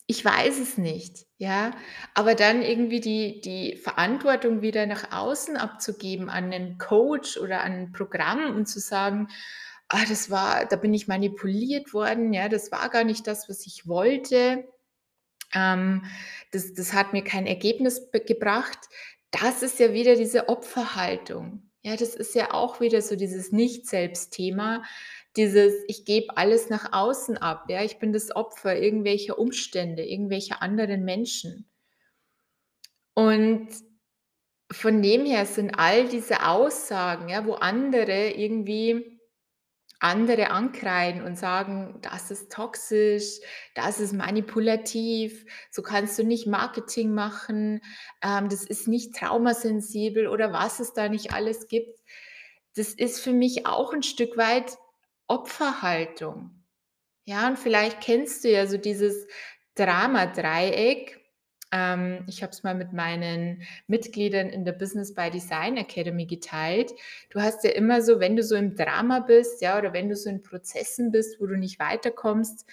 Ich 0.07 0.25
weiß 0.25 0.61
es 0.61 0.79
nicht, 0.79 1.27
ja, 1.39 1.73
aber 2.15 2.35
dann 2.37 2.63
irgendwie 2.63 3.01
die 3.01 3.41
die 3.43 3.77
Verantwortung 3.79 4.63
wieder 4.63 4.87
nach 4.87 5.13
außen 5.13 5.57
abzugeben 5.57 6.31
an 6.31 6.51
'nen 6.51 6.79
Coach 6.79 7.39
oder 7.39 7.63
an 7.63 7.73
'n 7.75 7.93
Programm 7.93 8.55
und 8.57 8.67
zu 8.69 8.81
sagen: 8.81 9.29
„Ah, 9.93 10.05
das 10.09 10.31
war 10.31 10.67
da 10.67 10.77
bin 10.77 10.95
ich 10.95 11.09
manipuliert 11.09 11.93
worden, 11.95 12.33
ja, 12.33 12.49
das 12.49 12.71
war 12.73 12.89
gar 12.91 13.03
nicht 13.05 13.27
das, 13.27 13.49
was 13.49 13.67
ich 13.67 13.89
wollte. 13.89 14.65
Ähm, 15.55 16.05
das 16.53 16.75
das 16.75 16.93
hat 16.95 17.13
mir 17.15 17.25
kein 17.25 17.47
Ergebnis 17.47 18.11
gebracht.“ 18.13 18.79
Das 19.33 19.63
ist 19.63 19.81
ja 19.81 19.93
wieder 19.95 20.17
diese 20.17 20.49
Opferhaltung. 20.49 21.71
Ja, 21.83 21.97
das 21.97 22.15
ist 22.17 22.35
ja 22.37 22.53
auch 22.55 22.81
wieder 22.81 23.03
so 23.03 23.17
dieses 23.17 23.53
Nicht-Selbst-Thema, 23.53 24.85
dieses: 25.37 25.75
„Ich 25.89 26.05
gebe 26.07 26.37
alles 26.37 26.71
nach 26.71 26.93
außen 26.93 27.39
ab, 27.39 27.67
ja, 27.71 27.83
ich 27.85 27.99
bin 27.99 28.13
das 28.13 28.35
Opfer 28.37 28.77
irgendwelcher 28.79 29.39
Umstände, 29.39 30.05
irgendwelcher 30.07 30.63
anderen 30.63 31.05
Menschen.“ 31.05 31.67
Und 33.17 33.69
von 34.73 35.03
dem 35.03 35.27
her 35.27 35.47
sind 35.47 35.79
all 35.79 36.09
diese 36.09 36.47
Aussagen, 36.47 37.29
ja, 37.29 37.45
wo 37.47 37.55
andere 37.55 38.31
irgendwie 38.31 39.20
andere 40.01 40.51
ankreiden 40.51 41.23
und 41.23 41.39
sagen: 41.39 41.99
„Das 42.03 42.31
ist 42.31 42.53
toxisch, 42.53 43.41
das 43.75 44.01
ist 44.01 44.13
manipulativ, 44.15 45.45
so 45.71 45.83
kannst 45.83 46.19
du 46.19 46.25
nicht 46.25 46.47
Marketing 46.47 47.13
machen, 47.15 47.81
ähm, 48.23 48.49
das 48.49 48.65
ist 48.65 48.89
nicht 48.89 49.15
traumasensibel“ 49.17 50.27
oder 50.29 50.53
was 50.53 50.81
es 50.81 50.93
da 50.95 51.09
nicht 51.09 51.33
alles 51.35 51.69
gibt. 51.69 52.01
Das 52.77 52.95
ist 52.95 53.21
für 53.21 53.33
mich 53.33 53.67
auch 53.67 53.93
'n 53.95 54.03
Stück 54.03 54.37
weit 54.37 54.79
Opferhaltung. 55.29 56.65
Ja, 57.27 57.49
und 57.49 57.59
vielleicht 57.59 58.01
kennst 58.03 58.45
du 58.45 58.51
ja 58.51 58.67
so 58.69 58.79
dieses 58.79 59.27
Dramadreieck. 59.77 61.20
Ähm, 61.73 62.25
ich 62.29 62.43
habe 62.43 62.53
es 62.53 62.63
mal 62.63 62.75
mit 62.75 62.93
meinen 62.93 63.63
Mitgliedern 63.87 64.49
in 64.49 64.65
der 64.65 64.73
Business 64.73 65.15
by 65.15 65.31
Design 65.31 65.77
Academy 65.77 66.27
geteilt. 66.27 66.93
Du 67.31 67.41
hast 67.41 67.63
ja 67.65 67.71
immer 67.71 68.03
so 68.03 68.19
wenn 68.21 68.37
du 68.37 68.43
so 68.43 68.57
im 68.57 68.75
Drama 68.75 69.21
bist, 69.21 69.63
ja, 69.63 69.79
oder 69.79 69.93
wenn 69.93 70.09
du 70.09 70.17
so 70.17 70.29
in 70.31 70.43
Prozessen 70.43 71.13
bist, 71.13 71.41
wo 71.41 71.47
du 71.47 71.57
nicht 71.57 71.79
weiterkommst, 71.79 72.67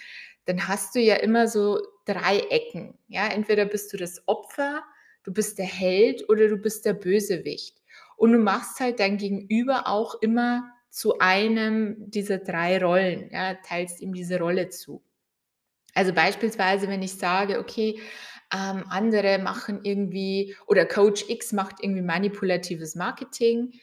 dann 0.46 0.68
hast 0.68 0.96
du 0.96 1.00
ja 1.00 1.16
immer 1.16 1.48
so 1.48 1.80
3 2.06 2.40
Ecken, 2.50 2.98
ja? 3.08 3.28
Entweder 3.28 3.66
bist 3.66 3.94
du 3.94 3.98
das 3.98 4.24
Opfer, 4.28 4.84
du 5.24 5.34
bist 5.34 5.58
der 5.60 5.66
Held 5.66 6.28
oder 6.30 6.48
du 6.48 6.58
bist 6.58 6.86
der 6.86 6.94
Bösewicht. 6.94 7.78
Und 8.16 8.32
du 8.32 8.40
machst 8.40 8.80
halt 8.80 9.00
dein 9.00 9.18
Gegenüber 9.18 9.88
auch 9.88 10.16
immer 10.22 10.64
zu 10.90 11.20
einem 11.20 12.10
dieser 12.10 12.40
3 12.40 12.80
Rollen, 12.84 13.30
ja, 13.32 13.56
teilst 13.56 14.02
ihm 14.02 14.14
diese 14.14 14.40
Rolle 14.40 14.70
zu. 14.70 15.04
Also, 15.94 16.14
beispielsweise, 16.14 16.88
wenn 16.88 17.02
ich 17.02 17.14
sage: 17.16 17.60
„Okay, 17.60 18.00
ähm, 18.54 18.86
andere 18.90 19.40
machen 19.40 19.82
irgendwie 19.84 20.56
oder 20.68 20.86
Coach 20.86 21.26
X 21.30 21.54
macht 21.54 21.78
irgendwie 21.84 22.02
manipulatives 22.02 22.96
Marketing“, 22.96 23.74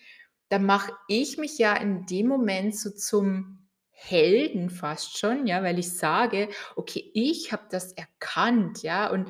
dann 0.51 0.65
mache 0.67 0.93
ich 1.09 1.39
mich 1.39 1.59
ja 1.59 1.75
in 1.77 2.07
dem 2.07 2.29
Moment 2.29 2.77
so 2.77 2.91
zum 2.91 3.69
Helden 3.91 4.71
fast 4.71 5.19
schon, 5.19 5.47
ja, 5.47 5.63
weil 5.63 5.79
ich 5.79 5.93
sage: 5.97 6.49
„Okay, 6.77 7.11
ich 7.15 7.53
habe 7.53 7.65
das 7.71 7.93
erkannt“, 7.93 8.83
ja, 8.83 9.11
und 9.11 9.29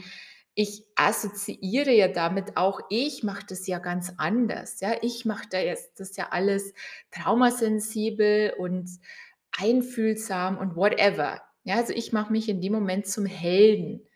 ich 0.57 0.85
assoziiere 0.97 1.91
ja 1.93 2.09
damit 2.09 2.57
auch, 2.57 2.81
ich 2.91 3.25
mache 3.25 3.45
das 3.49 3.67
ja 3.67 3.79
ganz 3.81 4.13
anders, 4.19 4.81
ja? 4.81 4.95
Ich 5.03 5.25
mache 5.25 5.49
da 5.51 5.59
jetzt 5.59 5.99
das 6.01 6.17
ja 6.17 6.29
alles 6.31 6.73
traumasensibel 7.11 8.55
und 8.59 8.89
einfühlsam 9.59 10.59
und 10.59 10.77
whatever. 10.77 11.41
Ja, 11.65 11.77
also, 11.77 11.93
ich 11.93 12.13
mache 12.13 12.33
mich 12.33 12.49
in 12.49 12.61
dem 12.61 12.73
Moment 12.73 13.07
zum 13.07 13.27
Helden 13.27 14.07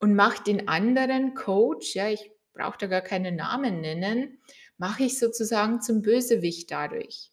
und 0.00 0.14
mache 0.14 0.42
den 0.44 0.68
anderen 0.68 1.34
Coach, 1.34 1.94
ja, 1.94 2.08
ich 2.08 2.30
brauche 2.54 2.78
da 2.78 2.86
gar 2.86 3.02
keine 3.02 3.32
Namen 3.32 3.80
nennen, 3.80 4.38
mache 4.78 5.04
ich 5.04 5.18
sozusagen 5.18 5.80
zum 5.82 6.02
Bösewicht 6.02 6.70
dadurch. 6.70 7.30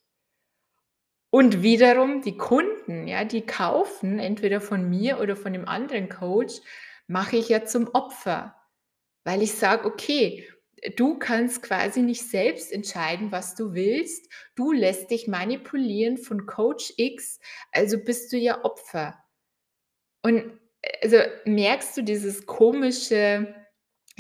Und 1.32 1.64
wiederum 1.64 2.22
die 2.22 2.38
Kunden, 2.38 3.08
ja, 3.08 3.26
die 3.26 3.42
kaufen 3.46 4.20
entweder 4.20 4.62
von 4.62 4.88
mir 4.88 5.20
oder 5.20 5.36
von 5.36 5.52
dem 5.52 5.68
anderen 5.68 6.08
Coach, 6.08 6.62
mache 7.08 7.38
ich 7.38 7.50
ja 7.50 7.66
zum 7.66 7.90
Opfer, 7.94 8.56
weil 9.26 9.42
ich 9.44 9.54
sage: 9.54 9.88
„Okay, 9.88 10.48
du 10.98 11.20
kannst 11.20 11.64
quasi 11.64 12.02
nicht 12.04 12.30
selbst 12.30 12.72
entscheiden, 12.72 13.32
was 13.32 13.56
du 13.56 13.74
willst. 13.74 14.30
Du 14.56 14.72
lässt 14.74 15.12
dich 15.12 15.28
manipulieren 15.28 16.18
von 16.18 16.46
Coach 16.48 16.94
X, 16.98 17.40
also 17.72 17.98
bist 18.04 18.34
du 18.34 18.38
ja 18.38 18.64
Opfer.“ 18.66 19.18
Und, 20.26 20.58
also, 21.02 21.18
merkst 21.46 21.98
du 21.98 22.04
dieses 22.04 22.46
komische 22.46 23.56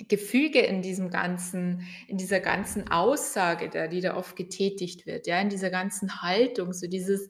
Gefüge 0.10 0.60
in 0.62 0.82
diesem 0.82 1.10
ganzen 1.12 1.86
in 2.08 2.17
dieser 2.17 2.39
ganzen 2.41 2.89
Aussage 2.91 3.69
da, 3.69 3.88
die 3.88 4.02
da 4.02 4.17
oft 4.17 4.36
getätigt 4.36 5.06
wird, 5.08 5.28
ja, 5.28 5.39
in 5.41 5.49
dieser 5.49 5.69
ganzen 5.71 6.21
Haltung, 6.23 6.73
so 6.73 6.88
dieses 6.88 7.30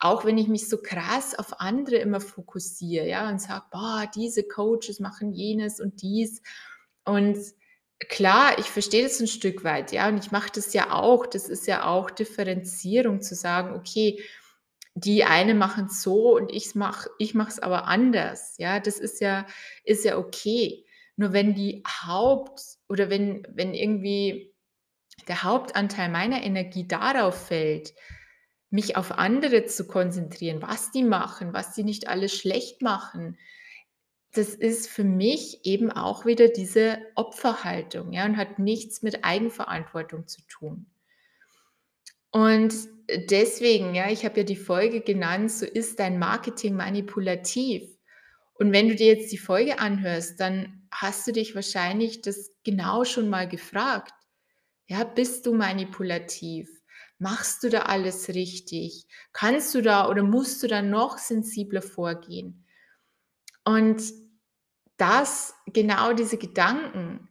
auch 0.00 0.24
wenn 0.26 0.38
ich 0.38 0.48
mich 0.48 0.68
so 0.68 0.78
krass 0.82 1.34
auf 1.38 1.60
andere 1.60 1.96
immer 1.96 2.20
fokussiere, 2.20 3.08
ja, 3.08 3.28
und 3.30 3.40
sage: 3.40 3.64
„Boah, 3.72 4.10
diese 4.14 4.44
Coaches 4.44 5.00
machen 5.00 5.32
jenes 5.32 5.80
und 5.80 6.02
dies.“ 6.02 6.42
Und 7.06 7.38
klar, 8.10 8.58
ich 8.58 8.66
verstehe 8.66 9.04
das 9.04 9.20
'n 9.20 9.26
Stück 9.28 9.64
weit, 9.64 9.92
ja, 9.92 10.08
und 10.08 10.18
ich 10.18 10.32
mache 10.32 10.50
das 10.54 10.72
ja 10.74 10.92
auch. 10.92 11.26
Das 11.26 11.48
ist 11.48 11.66
ja 11.68 11.86
auch 11.86 12.10
Differenzierung 12.10 13.22
zu 13.22 13.34
sagen: 13.36 13.74
„Okay, 13.76 14.20
die 14.96 15.24
eine 15.24 15.54
machen's 15.54 16.02
so 16.02 16.34
und 16.34 16.50
ich's 16.50 16.74
mache 16.74 17.10
ich 17.18 17.34
es 17.34 17.58
aber 17.58 17.86
anders“, 17.86 18.56
ja? 18.58 18.80
Das 18.80 18.98
ist 18.98 19.20
ja 19.20 19.46
ist 19.84 20.04
ja 20.04 20.16
okay. 20.16 20.84
Nur 21.16 21.32
wenn 21.32 21.54
die 21.54 21.82
Haupt 21.86 22.62
oder 22.88 23.10
wenn 23.10 23.46
wenn 23.50 23.74
irgendwie 23.74 24.54
der 25.28 25.42
Hauptanteil 25.42 26.08
meiner 26.08 26.42
Energie 26.42 26.88
darauf 26.88 27.48
fällt, 27.48 27.92
mich 28.70 28.96
auf 28.96 29.12
andere 29.12 29.66
zu 29.66 29.86
konzentrieren, 29.86 30.62
was 30.62 30.90
die 30.92 31.04
machen, 31.04 31.52
was 31.52 31.74
die 31.74 31.84
nicht 31.84 32.08
alles 32.08 32.34
schlecht 32.34 32.80
machen, 32.80 33.38
das 34.32 34.54
ist 34.54 34.88
für 34.88 35.04
mich 35.04 35.60
eben 35.64 35.90
auch 35.90 36.24
wieder 36.24 36.48
diese 36.48 36.98
Opferhaltung, 37.16 38.12
ja, 38.12 38.24
und 38.24 38.36
hat 38.36 38.58
nichts 38.58 39.02
mit 39.02 39.24
Eigenverantwortung 39.24 40.26
zu 40.26 40.40
tun. 40.48 40.86
Und 42.36 42.74
deswegen, 43.30 43.94
ja, 43.94 44.10
ich 44.10 44.24
habe 44.24 44.38
ja 44.40 44.44
die 44.44 44.56
Folge 44.56 45.00
genannt: 45.00 45.50
„So 45.50 45.64
ist 45.66 45.98
dein 46.00 46.18
Marketing 46.18 46.76
manipulativ?“ 46.76 47.82
Und 48.54 48.72
wenn 48.72 48.88
du 48.88 48.96
dir 48.96 49.08
jetzt 49.08 49.32
die 49.32 49.38
Folge 49.38 49.78
anhörst, 49.80 50.40
dann 50.40 50.88
hast 50.92 51.26
du 51.26 51.32
dich 51.32 51.54
wahrscheinlich 51.54 52.22
das 52.22 52.50
genau 52.64 53.04
schon 53.04 53.28
mal 53.30 53.48
gefragt. 53.48 54.12
Ja, 54.88 55.04
bist 55.04 55.46
du 55.46 55.54
manipulativ? 55.54 56.68
Machst 57.18 57.62
du 57.64 57.70
da 57.70 57.80
alles 57.82 58.28
richtig? 58.30 59.06
Kannst 59.32 59.74
du 59.74 59.82
da 59.82 60.08
oder 60.08 60.22
musst 60.24 60.62
du 60.62 60.68
da 60.68 60.82
noch 60.82 61.18
sensibler 61.18 61.82
vorgehen? 61.82 62.66
Und 63.64 64.02
das 64.98 65.54
genau 65.66 66.14
diese 66.14 66.38
Gedanken, 66.38 67.28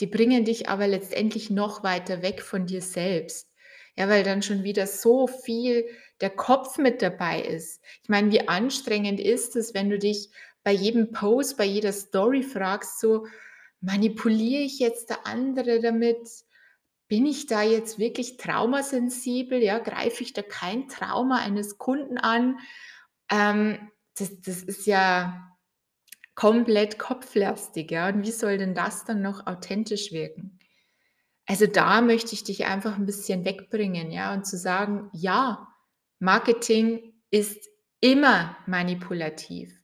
die 0.00 0.06
bringen 0.08 0.44
dich 0.44 0.68
aber 0.68 0.88
letztendlich 0.88 1.50
noch 1.50 1.84
weiter 1.84 2.22
weg 2.22 2.42
von 2.42 2.66
dir 2.66 2.82
selbst. 2.82 3.47
Ja, 3.98 4.08
weil 4.08 4.22
dann 4.24 4.42
schon 4.42 4.62
wieder 4.64 4.86
so 4.86 5.26
viel 5.26 5.86
der 6.20 6.30
Kopf 6.30 6.78
mit 6.78 7.02
dabei 7.02 7.42
ist. 7.42 7.82
Ich 8.02 8.08
meine, 8.08 8.30
wie 8.32 8.48
anstrengend 8.48 9.20
ist 9.20 9.56
es, 9.56 9.74
wenn 9.74 9.90
du 9.90 9.98
dich 9.98 10.30
bei 10.62 10.72
jedem 10.72 11.10
Post, 11.12 11.56
bei 11.58 11.64
jeder 11.64 11.92
Story 11.92 12.42
fragst 12.44 13.00
so: 13.00 13.26
„Manipuliere 13.80 14.62
ich 14.62 14.78
jetzt 14.78 15.10
der 15.10 15.26
andere 15.26 15.80
damit? 15.80 16.28
Bin 17.08 17.26
ich 17.26 17.46
da 17.46 17.62
jetzt 17.62 17.98
wirklich 17.98 18.36
traumasensibel, 18.38 19.62
ja? 19.62 19.78
Greife 19.80 20.22
ich 20.22 20.32
da 20.34 20.42
kein 20.42 20.88
Trauma 20.88 21.38
eines 21.38 21.78
Kunden 21.78 22.18
an?“ 22.18 22.58
Ähm, 23.30 23.90
das 24.18 24.40
das 24.42 24.62
ist 24.62 24.86
ja 24.86 25.56
komplett 26.36 26.98
kopflastig, 26.98 27.90
ja, 27.92 28.08
und 28.08 28.24
wie 28.26 28.32
soll 28.32 28.58
denn 28.58 28.74
das 28.74 29.04
dann 29.04 29.22
noch 29.22 29.46
authentisch 29.46 30.12
wirken? 30.12 30.57
Also, 31.50 31.66
da 31.66 32.02
möchte 32.02 32.34
ich 32.34 32.44
dich 32.44 32.66
einfach 32.66 32.98
'n 32.98 33.06
bisschen 33.06 33.44
wegbringen, 33.46 34.10
ja, 34.10 34.34
und 34.34 34.46
zu 34.46 34.58
sagen: 34.58 35.08
„Ja, 35.14 35.66
Marketing 36.18 37.14
ist 37.30 37.66
immer 38.00 38.54
manipulativ.“ 38.66 39.80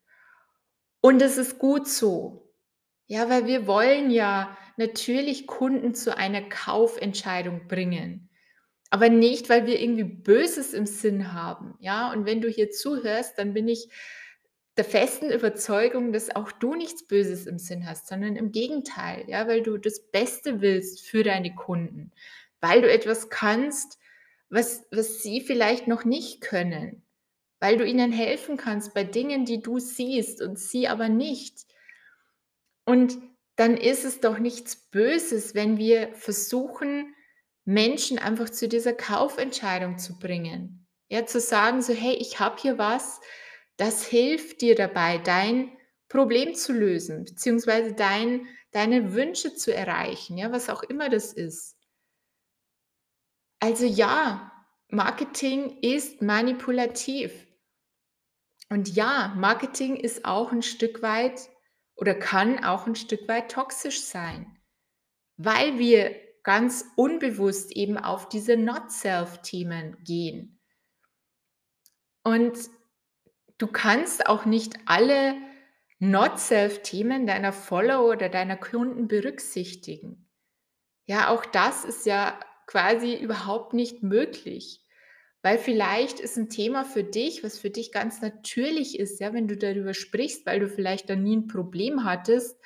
Und 1.05 1.21
das 1.21 1.37
ist 1.37 1.59
gut 1.59 1.87
so. 1.87 2.49
Ja, 3.09 3.29
weil 3.31 3.47
wir 3.47 3.67
wollen 3.67 4.11
ja 4.11 4.57
natürlich 4.79 5.47
Kunden 5.47 5.95
zu 5.95 6.17
einer 6.17 6.43
Kaufentscheidung 6.43 7.69
bringen. 7.69 8.31
Aber 8.91 9.09
nicht, 9.11 9.51
weil 9.51 9.67
wir 9.67 9.81
irgendwie 9.81 10.05
Böses 10.05 10.75
im 10.75 10.87
Sinn 10.87 11.33
haben, 11.35 11.75
ja? 11.81 12.13
Und 12.13 12.27
wenn 12.27 12.41
du 12.43 12.49
hier 12.49 12.71
zuhörst, 12.71 13.39
dann 13.39 13.55
bin 13.55 13.69
ich 13.69 13.89
der 14.77 14.85
festen 14.85 15.31
Überzeugung, 15.31 16.13
dass 16.13 16.35
auch 16.35 16.51
du 16.51 16.75
nichts 16.75 17.07
Böses 17.07 17.47
im 17.47 17.59
Sinn 17.59 17.87
hast, 17.87 18.09
sondern 18.09 18.37
im 18.37 18.51
Gegenteil, 18.51 19.25
ja, 19.29 19.47
weil 19.47 19.63
du 19.63 19.79
das 19.79 20.01
Beste 20.11 20.61
willst 20.61 21.07
für 21.07 21.23
deine 21.23 21.55
Kunden, 21.55 22.13
weil 22.61 22.83
du 22.83 22.91
etwas 22.91 23.31
kannst, 23.31 23.99
was, 24.49 24.85
was 24.91 25.23
sie 25.23 25.41
vielleicht 25.41 25.87
noch 25.87 26.05
nicht 26.05 26.41
können, 26.41 27.03
weil 27.61 27.77
du 27.77 27.87
ihnen 27.87 28.13
helfen 28.13 28.57
kannst 28.57 28.95
bei 28.95 29.05
Dingen, 29.05 29.45
die 29.45 29.63
du 29.63 29.79
siehst 29.79 30.43
und 30.43 30.59
sie 30.59 30.89
aber 30.89 31.09
nicht. 31.09 31.67
Und 32.85 33.17
dann 33.57 33.77
ist 33.77 34.05
es 34.05 34.21
doch 34.21 34.39
nichts 34.39 34.77
Böses, 34.77 35.55
wenn 35.55 35.79
wir 35.79 36.13
versuchen, 36.15 37.15
Menschen 37.65 38.19
einfach 38.19 38.51
zu 38.51 38.69
dieser 38.69 38.93
Kaufentscheidung 38.93 39.99
zu 39.99 40.19
bringen. 40.19 40.87
Ja, 41.09 41.25
zu 41.27 41.39
sagen 41.41 41.81
so, 41.81 41.95
hey, 41.95 42.15
ich 42.15 42.41
habe 42.41 42.61
hier 42.61 42.77
was, 42.77 43.21
das 43.77 44.07
hilft 44.07 44.61
dir 44.61 44.75
dabei, 44.75 45.19
dein 45.19 45.77
Problem 46.09 46.55
zu 46.55 46.73
lösen, 46.73 47.25
beziehungsweise 47.25 47.93
dein, 47.95 48.47
deine 48.71 49.15
Wünsche 49.15 49.55
zu 49.55 49.75
erreichen, 49.75 50.37
ja, 50.39 50.53
was 50.53 50.71
auch 50.71 50.83
immer 50.83 51.09
das 51.09 51.33
ist. 51.33 51.77
Also 53.61 53.87
ja, 53.87 54.53
Marketing 54.89 55.79
ist 55.81 56.23
manipulativ. 56.23 57.47
Und 58.69 58.95
ja, 58.95 59.35
Marketing 59.37 59.97
ist 59.97 60.25
auch 60.25 60.53
ein 60.53 60.63
Stück 60.63 61.03
weit 61.03 61.49
oder 61.97 62.15
kann 62.15 62.65
auch 62.65 62.87
ein 62.87 62.97
Stück 62.97 63.27
weit 63.29 63.51
toxisch 63.51 64.03
sein, 64.03 64.59
weil 65.37 65.79
wir 65.79 66.15
ganz 66.43 66.85
unbewusst 66.97 67.73
eben 67.73 67.99
auf 67.99 68.29
diese 68.29 68.57
Not-Self-Themen 68.57 70.03
gehen. 70.05 70.61
Und 72.23 72.59
du 73.59 73.67
kannst 73.67 74.27
auch 74.27 74.45
nicht 74.45 74.75
alle 74.87 75.37
Not-Self-Themen 75.99 77.27
deiner 77.27 77.53
Follower 77.53 78.11
oder 78.11 78.29
deiner 78.29 78.57
Kunden 78.57 79.09
berücksichtigen. 79.09 80.29
Ja, 81.07 81.29
auch 81.29 81.45
das 81.45 81.85
ist 81.85 82.07
ja 82.07 82.39
quasi 82.67 83.15
überhaupt 83.15 83.75
nicht 83.75 84.03
möglich. 84.03 84.81
Weil 85.43 85.59
vielleicht 85.59 86.21
ist 86.21 86.39
ein 86.39 86.49
Thema 86.49 86.85
für 86.85 87.05
dich, 87.05 87.45
was 87.45 87.59
für 87.59 87.69
dich 87.69 87.93
ganz 87.93 88.23
natürlich 88.23 88.99
ist, 88.99 89.21
ja, 89.21 89.35
wenn 89.35 89.47
du 89.47 89.59
darüber 89.59 89.93
sprichst, 89.93 90.47
weil 90.47 90.61
du 90.61 90.69
vielleicht 90.69 91.11
dann 91.11 91.23
nie 91.23 91.37
ein 91.37 91.49
Problem 91.49 92.05
hattest 92.05 92.59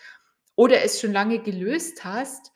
oder 0.55 0.85
es 0.85 1.01
schon 1.01 1.13
lange 1.13 1.41
gelöst 1.41 2.05
hast. 2.05 2.53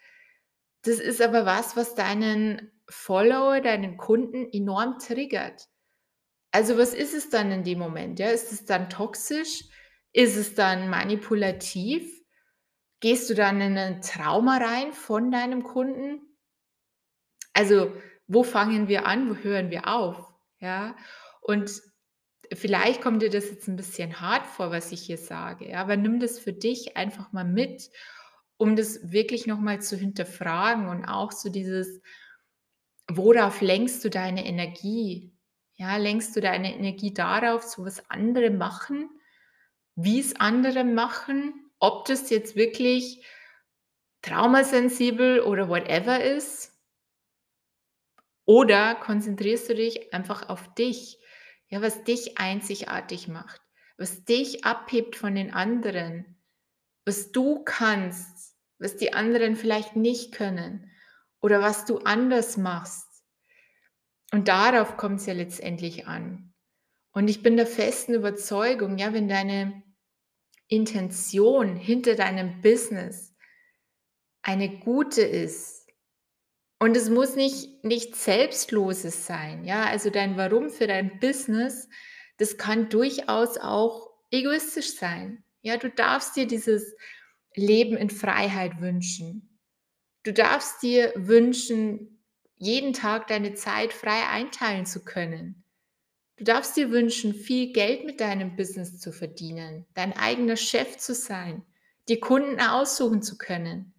Das 0.82 1.00
ist 1.00 1.20
aber 1.20 1.44
was, 1.44 1.76
was 1.76 1.96
deinen 1.96 2.70
Follower, 2.88 3.60
deinen 3.60 3.96
Kunden 3.96 4.48
enorm 4.52 5.00
triggert. 5.00 5.68
Also, 6.52 6.76
was 6.76 6.94
ist 6.94 7.14
es 7.14 7.30
dann 7.30 7.50
in 7.50 7.64
dem 7.64 7.78
Moment? 7.78 8.18
Ja, 8.18 8.28
ist 8.28 8.52
es 8.52 8.64
dann 8.64 8.90
toxisch? 8.90 9.64
Ist 10.12 10.36
es 10.36 10.54
dann 10.54 10.90
manipulativ? 10.90 12.08
Gehst 13.00 13.30
du 13.30 13.34
dann 13.34 13.60
in 13.60 13.76
ein 13.76 14.02
Trauma 14.02 14.58
rein 14.58 14.92
von 14.92 15.30
deinem 15.30 15.62
Kunden? 15.62 16.20
Also, 17.54 17.92
wo 18.26 18.42
fangen 18.42 18.88
wir 18.88 19.06
an? 19.06 19.30
Wo 19.30 19.34
hören 19.36 19.70
wir 19.70 19.88
auf? 19.88 20.32
Ja, 20.60 20.94
und 21.40 21.72
vielleicht 22.52 23.00
kommt 23.00 23.22
dir 23.22 23.30
das 23.30 23.50
jetzt 23.50 23.68
ein 23.68 23.76
bisschen 23.76 24.20
hart 24.20 24.46
vor, 24.46 24.70
was 24.70 24.92
ich 24.92 25.02
hier 25.02 25.18
sage, 25.18 25.70
ja, 25.70 25.80
aber 25.80 25.96
nimm 25.96 26.20
das 26.20 26.38
für 26.38 26.52
dich 26.52 26.96
einfach 26.96 27.32
mal 27.32 27.44
mit, 27.44 27.90
um 28.58 28.76
das 28.76 29.10
wirklich 29.10 29.46
noch 29.46 29.58
mal 29.58 29.80
zu 29.80 29.96
hinterfragen 29.96 30.88
und 30.88 31.04
auch 31.04 31.32
so 31.32 31.48
dieses 31.48 32.00
worauf 33.10 33.60
lenkst 33.60 34.04
du 34.04 34.10
deine 34.10 34.46
Energie? 34.46 35.32
Ja, 35.76 35.96
lenkst 35.96 36.36
du 36.36 36.40
deine 36.40 36.74
Energie 36.74 37.14
darauf, 37.14 37.62
so 37.62 37.84
was 37.84 38.08
andere 38.10 38.50
machen, 38.50 39.08
wie 39.94 40.20
es 40.20 40.36
andere 40.36 40.84
machen, 40.84 41.70
ob 41.78 42.06
das 42.06 42.30
jetzt 42.30 42.56
wirklich 42.56 43.24
traumasensibel 44.22 45.40
oder 45.40 45.68
whatever 45.68 46.22
ist? 46.22 46.72
Oder 48.44 48.96
konzentrierst 48.96 49.68
du 49.68 49.74
dich 49.74 50.12
einfach 50.12 50.48
auf 50.48 50.74
dich, 50.74 51.18
ja, 51.68 51.80
was 51.80 52.04
dich 52.04 52.38
einzigartig 52.38 53.28
macht, 53.28 53.60
was 53.96 54.24
dich 54.24 54.64
abhebt 54.64 55.16
von 55.16 55.34
den 55.34 55.52
anderen, 55.52 56.36
was 57.04 57.32
du 57.32 57.62
kannst, 57.64 58.56
was 58.78 58.96
die 58.96 59.12
anderen 59.14 59.56
vielleicht 59.56 59.96
nicht 59.96 60.32
können 60.32 60.90
oder 61.40 61.60
was 61.60 61.84
du 61.84 61.98
anders 61.98 62.56
machst. 62.56 63.11
Und 64.32 64.48
darauf 64.48 64.96
kommt 64.96 65.20
es 65.20 65.26
ja 65.26 65.34
letztendlich 65.34 66.06
an. 66.06 66.52
Und 67.12 67.28
ich 67.28 67.42
bin 67.42 67.56
der 67.56 67.66
festen 67.66 68.14
Überzeugung, 68.14 68.98
ja, 68.98 69.12
wenn 69.12 69.28
deine 69.28 69.82
Intention 70.68 71.76
hinter 71.76 72.14
deinem 72.14 72.62
Business 72.62 73.34
eine 74.42 74.78
gute 74.80 75.22
ist, 75.22 75.82
und 76.82 76.96
es 76.96 77.10
muss 77.10 77.36
nicht 77.36 77.84
nichts 77.84 78.24
Selbstloses 78.24 79.24
sein, 79.24 79.64
ja? 79.64 79.84
Also, 79.84 80.10
dein 80.10 80.36
Warum 80.36 80.68
für 80.68 80.88
dein 80.88 81.20
Business, 81.20 81.88
das 82.38 82.56
kann 82.56 82.88
durchaus 82.88 83.56
auch 83.56 84.10
egoistisch 84.32 84.96
sein. 84.96 85.44
Ja, 85.60 85.76
du 85.76 85.90
darfst 85.90 86.34
dir 86.34 86.48
dieses 86.48 86.96
Leben 87.54 87.96
in 87.96 88.10
Freiheit 88.10 88.80
wünschen. 88.80 89.60
Du 90.24 90.32
darfst 90.32 90.82
dir 90.82 91.12
wünschen, 91.14 92.21
jeden 92.62 92.92
Tag 92.92 93.26
deine 93.26 93.54
Zeit 93.54 93.92
frei 93.92 94.28
einteilen 94.28 94.86
zu 94.86 95.04
können. 95.04 95.64
Du 96.36 96.44
darfst 96.44 96.76
dir 96.76 96.90
wünschen, 96.90 97.34
viel 97.34 97.72
Geld 97.72 98.04
mit 98.04 98.20
deinem 98.20 98.54
Business 98.54 99.00
zu 99.00 99.10
verdienen, 99.10 99.84
dein 99.94 100.16
eigener 100.16 100.56
Chef 100.56 100.96
zu 100.96 101.12
sein, 101.12 101.64
dir 102.08 102.20
Kunden 102.20 102.60
aussuchen 102.60 103.20
zu 103.20 103.36
können. 103.36 103.92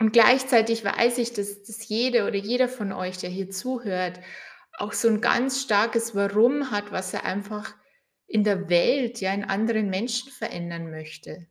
Und 0.00 0.12
gleichzeitig 0.12 0.84
weiß 0.84 1.18
ich, 1.18 1.32
dass, 1.34 1.62
dass 1.62 1.86
jede 1.88 2.26
oder 2.26 2.36
jeder 2.36 2.68
von 2.68 2.92
euch, 2.92 3.18
der 3.18 3.30
hier 3.30 3.50
zuhört, 3.50 4.18
auch 4.72 4.92
so 4.92 5.06
ein 5.06 5.20
ganz 5.20 5.62
starkes 5.62 6.16
Warum 6.16 6.72
hat, 6.72 6.90
was 6.90 7.14
er 7.14 7.24
einfach 7.24 7.76
in 8.26 8.42
der 8.42 8.68
Welt, 8.68 9.20
ja, 9.20 9.32
in 9.32 9.44
anderen 9.44 9.88
Menschen 9.88 10.32
verändern 10.32 10.90
möchte. 10.90 11.46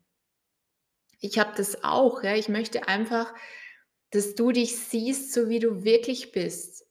Ich 1.21 1.39
habe 1.39 1.53
das 1.55 1.85
auch, 1.85 2.21
ja. 2.21 2.35
Ich 2.35 2.49
möchte 2.49 2.87
einfach 2.89 3.33
dass 4.11 4.35
du 4.35 4.51
dich 4.51 4.77
siehst, 4.77 5.33
so 5.33 5.49
wie 5.49 5.59
du 5.59 5.83
wirklich 5.83 6.31
bist. 6.31 6.85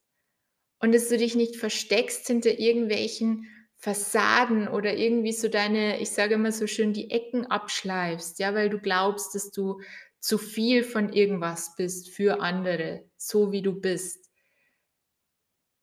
Und 0.79 0.93
dass 0.93 1.09
du 1.09 1.17
dich 1.17 1.35
nicht 1.35 1.57
versteckst 1.57 2.27
hinter 2.27 2.57
irgendwelchen 2.57 3.45
Fassaden 3.75 4.67
oder 4.67 4.95
irgendwie 4.95 5.33
so 5.33 5.47
deine, 5.47 5.99
ich 6.01 6.11
sage 6.11 6.35
immer 6.35 6.51
so 6.51 6.67
schön, 6.67 6.93
die 6.93 7.11
Ecken 7.11 7.45
abschleifst, 7.45 8.39
ja, 8.39 8.53
weil 8.53 8.69
du 8.69 8.79
glaubst, 8.79 9.35
dass 9.35 9.51
du 9.51 9.81
zu 10.19 10.37
viel 10.37 10.83
von 10.83 11.13
irgendwas 11.13 11.75
bist 11.75 12.09
für 12.09 12.41
andere, 12.41 13.05
so 13.17 13.51
wie 13.51 13.61
du 13.61 13.73
bist. 13.73 14.29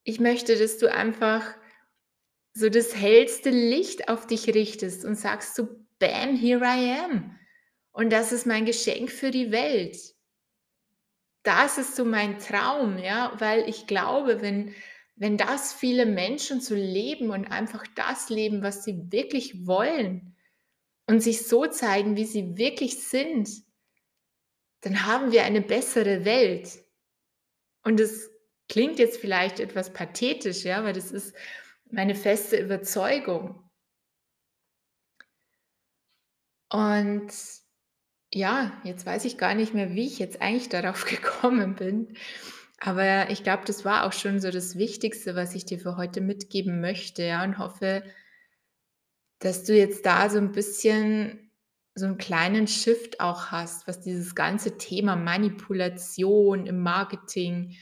Ich 0.04 0.20
möchte, 0.20 0.56
dass 0.56 0.78
du 0.78 0.92
einfach 0.92 1.54
so 2.52 2.68
das 2.68 2.94
hellste 2.94 3.50
Licht 3.50 4.08
auf 4.08 4.26
dich 4.26 4.54
richtest 4.54 5.04
und 5.04 5.16
sagst 5.16 5.54
so, 5.54 5.68
bam, 5.98 6.36
here 6.36 6.64
I 6.64 6.98
am. 7.04 7.38
Und 7.92 8.10
das 8.10 8.32
ist 8.32 8.46
mein 8.46 8.66
Geschenk 8.66 9.10
für 9.10 9.30
die 9.30 9.52
Welt 9.52 10.15
das 11.46 11.78
ist 11.78 11.96
so 11.96 12.04
mein 12.04 12.38
Traum, 12.38 12.98
ja, 12.98 13.32
weil 13.38 13.68
ich 13.68 13.86
glaube, 13.86 14.42
wenn, 14.42 14.74
wenn 15.14 15.36
das 15.36 15.72
viele 15.72 16.04
Menschen 16.04 16.60
so 16.60 16.74
leben 16.74 17.30
und 17.30 17.46
einfach 17.50 17.84
das 17.94 18.28
leben, 18.28 18.62
was 18.62 18.84
sie 18.84 19.12
wirklich 19.12 19.66
wollen 19.66 20.36
und 21.06 21.20
sich 21.20 21.46
so 21.46 21.66
zeigen, 21.66 22.16
wie 22.16 22.24
sie 22.24 22.56
wirklich 22.56 23.02
sind, 23.02 23.48
dann 24.80 25.06
haben 25.06 25.30
wir 25.30 25.44
eine 25.44 25.62
bessere 25.62 26.24
Welt. 26.24 26.84
Und 27.84 28.00
es 28.00 28.30
klingt 28.68 28.98
jetzt 28.98 29.18
vielleicht 29.20 29.60
etwas 29.60 29.92
pathetisch, 29.92 30.64
ja, 30.64 30.82
weil 30.82 30.94
das 30.94 31.12
ist 31.12 31.34
meine 31.90 32.16
feste 32.16 32.56
Überzeugung. 32.56 33.62
Und 36.70 37.32
ja, 38.36 38.70
jetzt 38.84 39.06
weiß 39.06 39.24
ich 39.24 39.38
gar 39.38 39.54
nicht 39.54 39.72
mehr, 39.72 39.94
wie 39.94 40.06
ich 40.06 40.18
jetzt 40.18 40.42
eigentlich 40.42 40.68
darauf 40.68 41.04
gekommen 41.06 41.74
bin. 41.74 42.14
Aber 42.78 43.30
ich 43.30 43.42
glaube, 43.42 43.62
das 43.64 43.86
war 43.86 44.04
auch 44.04 44.12
schon 44.12 44.40
so 44.40 44.50
das 44.50 44.76
Wichtigste, 44.76 45.34
was 45.34 45.54
ich 45.54 45.64
dir 45.64 45.78
für 45.78 45.96
heute 45.96 46.20
mitgeben 46.20 46.82
möchte, 46.82 47.22
ja, 47.22 47.42
und 47.42 47.56
hoffe, 47.56 48.02
dass 49.38 49.64
du 49.64 49.74
jetzt 49.74 50.04
da 50.04 50.28
so 50.28 50.36
ein 50.36 50.52
bisschen 50.52 51.50
so 51.94 52.04
einen 52.04 52.18
kleinen 52.18 52.66
Shift 52.66 53.20
auch 53.20 53.46
hast, 53.46 53.88
was 53.88 54.02
dieses 54.02 54.34
ganze 54.34 54.76
Thema 54.76 55.16
Manipulation 55.16 56.66
im 56.66 56.80
Marketing, 56.80 57.74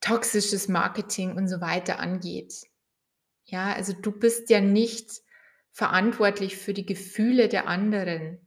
toxisches 0.00 0.68
Marketing 0.68 1.36
und 1.36 1.48
so 1.48 1.60
weiter 1.60 2.00
angeht. 2.00 2.54
Ja, 3.44 3.74
also 3.74 3.92
du 3.92 4.10
bist 4.10 4.48
ja 4.48 4.62
nicht 4.62 5.10
verantwortlich 5.70 6.56
für 6.56 6.72
die 6.72 6.86
Gefühle 6.86 7.48
der 7.48 7.68
anderen. 7.68 8.38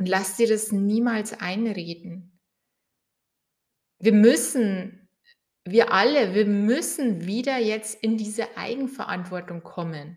Und 0.00 0.08
lass 0.08 0.38
dir 0.38 0.48
das 0.48 0.72
niemals 0.72 1.38
einreden. 1.42 2.40
Wir 3.98 4.14
müssen, 4.14 5.10
wir 5.66 5.92
alle, 5.92 6.32
wir 6.32 6.46
müssen 6.46 7.26
wieder 7.26 7.58
jetzt 7.58 8.02
in 8.02 8.16
diese 8.16 8.56
Eigenverantwortung 8.56 9.62
kommen. 9.62 10.16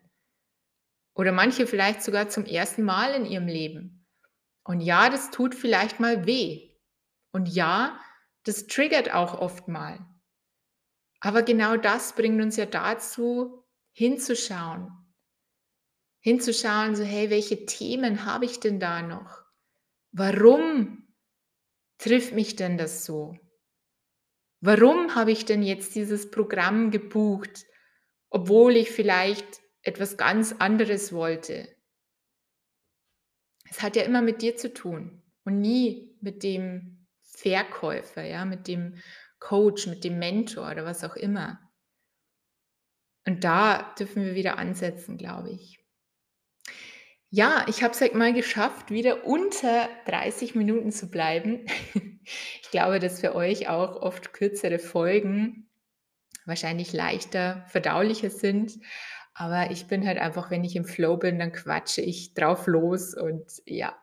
Oder 1.15 1.33
manche 1.33 1.67
vielleicht 1.67 2.01
sogar 2.01 2.29
zum 2.29 2.45
ersten 2.45 2.83
Mal 2.83 3.13
in 3.13 3.25
ihrem 3.25 3.47
Leben. 3.47 4.07
Und 4.63 4.79
ja, 4.79 5.09
das 5.09 5.31
tut 5.31 5.53
vielleicht 5.53 5.99
mal 5.99 6.25
weh. 6.25 6.77
Und 7.33 7.49
ja, 7.49 7.99
das 8.45 8.67
triggert 8.67 9.13
auch 9.13 9.37
oft 9.37 9.67
mal. 9.67 9.99
Aber 11.19 11.41
genau 11.41 11.75
das 11.75 12.15
bringt 12.15 12.41
uns 12.41 12.55
ja 12.55 12.67
dazu, 12.67 13.65
hinzuschauen. 13.91 14.93
Hinzuschauen, 16.21 16.95
so, 16.95 17.03
hey, 17.03 17.29
welche 17.29 17.65
Themen 17.65 18.23
habe 18.23 18.45
ich 18.45 18.61
denn 18.61 18.79
da 18.79 19.01
noch? 19.01 19.42
Warum 20.15 21.07
trifft 21.97 22.33
mich 22.33 22.55
denn 22.55 22.77
das 22.77 23.03
so? 23.03 23.35
Warum 24.61 25.15
habe 25.15 25.31
ich 25.31 25.45
denn 25.45 25.63
jetzt 25.63 25.95
dieses 25.95 26.29
Programm 26.29 26.91
gebucht, 26.91 27.65
obwohl 28.29 28.75
ich 28.75 28.91
vielleicht 28.91 29.61
etwas 29.81 30.15
ganz 30.15 30.53
anderes 30.53 31.13
wollte? 31.13 31.67
Es 33.71 33.81
hat 33.81 33.95
ja 33.95 34.03
immer 34.03 34.21
mit 34.21 34.43
dir 34.43 34.55
zu 34.55 34.71
tun 34.71 35.23
und 35.45 35.59
nie 35.59 36.15
mit 36.21 36.43
dem 36.43 37.07
Verkäufer, 37.23 38.23
ja, 38.23 38.45
mit 38.45 38.67
dem 38.67 39.01
Coach, 39.39 39.87
mit 39.87 40.03
dem 40.03 40.19
Mentor 40.19 40.69
oder 40.69 40.85
was 40.85 41.03
auch 41.03 41.15
immer. 41.15 41.59
Und 43.25 43.43
da 43.43 43.93
dürfen 43.97 44.23
wir 44.23 44.35
wieder 44.35 44.59
ansetzen, 44.59 45.17
glaube 45.17 45.49
ich. 45.49 45.82
Ja, 47.35 47.65
ich 47.67 47.81
habe 47.81 47.95
es 47.95 47.99
halt 48.01 48.13
mal 48.13 48.31
geschafft, 48.31 48.91
wieder 48.91 49.25
unter 49.25 49.89
30 50.05 50.53
Minuten 50.53 50.91
zu 50.91 51.09
bleiben. 51.09 51.65
Ich 52.61 52.71
glaube, 52.71 52.99
dass 52.99 53.19
für 53.19 53.35
euch 53.35 53.67
auch 53.67 54.01
oft 54.01 54.31
kürzere 54.31 54.79
Folgen 54.79 55.67
wahrscheinlich 56.45 56.93
leichter 56.93 57.65
verdaulicher 57.67 58.29
sind. 58.29 58.79
Aber 59.33 59.71
ich 59.71 59.87
bin 59.87 60.07
halt 60.07 60.17
einfach, 60.19 60.49
wenn 60.49 60.63
ich 60.63 60.77
im 60.77 60.85
Flow 60.85 61.17
bin, 61.17 61.37
dann 61.37 61.51
quatsche 61.51 61.99
ich 61.99 62.33
drauf 62.33 62.65
los 62.65 63.13
und 63.13 63.43
ja. 63.65 63.93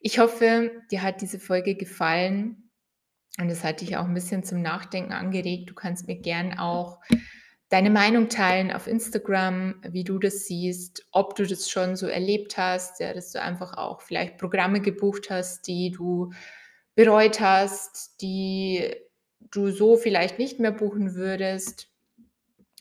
Ich 0.00 0.18
hoffe, 0.18 0.72
dir 0.90 1.02
hat 1.02 1.20
diese 1.20 1.38
Folge 1.38 1.76
gefallen 1.76 2.70
und 3.38 3.48
es 3.48 3.62
hat 3.62 3.80
dich 3.80 3.96
auch 3.96 4.06
ein 4.06 4.14
bisschen 4.14 4.42
zum 4.42 4.60
Nachdenken 4.60 5.12
angeregt. 5.12 5.70
Du 5.70 5.74
kannst 5.74 6.08
mir 6.08 6.16
gern 6.16 6.58
auch 6.58 7.00
deine 7.70 7.90
Meinung 7.90 8.28
teilen 8.28 8.72
auf 8.72 8.86
Instagram, 8.86 9.80
wie 9.88 10.04
du 10.04 10.18
das 10.18 10.46
siehst, 10.46 11.06
ob 11.12 11.36
du 11.36 11.46
das 11.46 11.70
schon 11.70 11.96
so 11.96 12.06
erlebt 12.06 12.58
hast, 12.58 13.00
ja, 13.00 13.14
dass 13.14 13.32
du 13.32 13.40
einfach 13.40 13.76
auch 13.78 14.02
vielleicht 14.02 14.38
Programme 14.38 14.80
gebucht 14.80 15.30
hast, 15.30 15.66
die 15.68 15.92
du 15.92 16.32
bereut 16.96 17.40
hast, 17.40 18.20
die 18.20 18.94
du 19.52 19.70
so 19.70 19.96
vielleicht 19.96 20.38
nicht 20.38 20.58
mehr 20.58 20.72
buchen 20.72 21.14
würdest. 21.14 21.89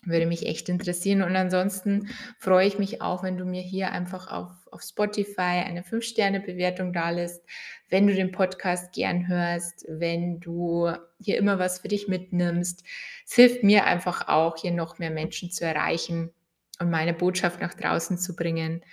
Würde 0.06 0.26
mich 0.26 0.46
echt 0.46 0.70
interessieren. 0.70 1.22
Und 1.22 1.36
ansonsten 1.36 2.10
freue 2.38 2.68
ich 2.68 2.80
mich 2.80 3.02
auch, 3.02 3.22
wenn 3.22 3.38
du 3.38 3.44
mir 3.44 3.62
hier 3.62 3.92
einfach 3.92 4.28
auf, 4.28 4.50
auf 4.72 4.82
Spotify 4.82 5.64
eine 5.66 5.82
5-Sterne-Bewertung 5.82 6.94
da 6.94 7.10
lässt, 7.10 7.44
wenn 7.90 8.08
du 8.08 8.14
den 8.14 8.32
Podcast 8.32 8.94
gern 8.94 9.28
hörst, 9.28 9.86
wenn 9.90 10.40
du 10.40 10.90
hier 11.20 11.38
immer 11.38 11.60
was 11.60 11.80
für 11.80 11.90
dich 11.90 12.08
mitnimmst. 12.08 12.84
Es 13.26 13.34
hilft 13.34 13.64
mir 13.64 13.86
einfach 13.86 14.30
auch, 14.30 14.58
hier 14.58 14.72
noch 14.72 15.00
mehr 15.00 15.12
Menschen 15.12 15.52
zu 15.52 15.66
erreichen 15.66 16.32
und 16.80 16.90
meine 16.90 17.14
Botschaft 17.14 17.60
nach 17.60 17.74
draußen 17.74 18.18
zu 18.18 18.36
bringen. 18.38 18.86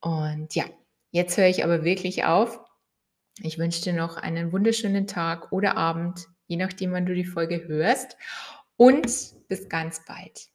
Und 0.00 0.54
ja, 0.54 0.64
jetzt 1.10 1.36
höre 1.36 1.48
ich 1.48 1.62
aber 1.62 1.84
wirklich 1.84 2.24
auf. 2.24 2.58
Ich 3.42 3.58
wünsche 3.58 3.82
dir 3.82 3.92
noch 3.92 4.16
einen 4.16 4.52
wunderschönen 4.52 5.06
Tag 5.06 5.52
oder 5.52 5.76
Abend, 5.76 6.26
je 6.46 6.56
nachdem, 6.56 6.92
wann 6.92 7.06
du 7.06 7.14
die 7.14 7.26
Folge 7.26 7.68
hörst 7.68 8.16
und 8.78 9.06
bis 9.48 9.68
ganz 9.68 10.00
bald. 10.06 10.48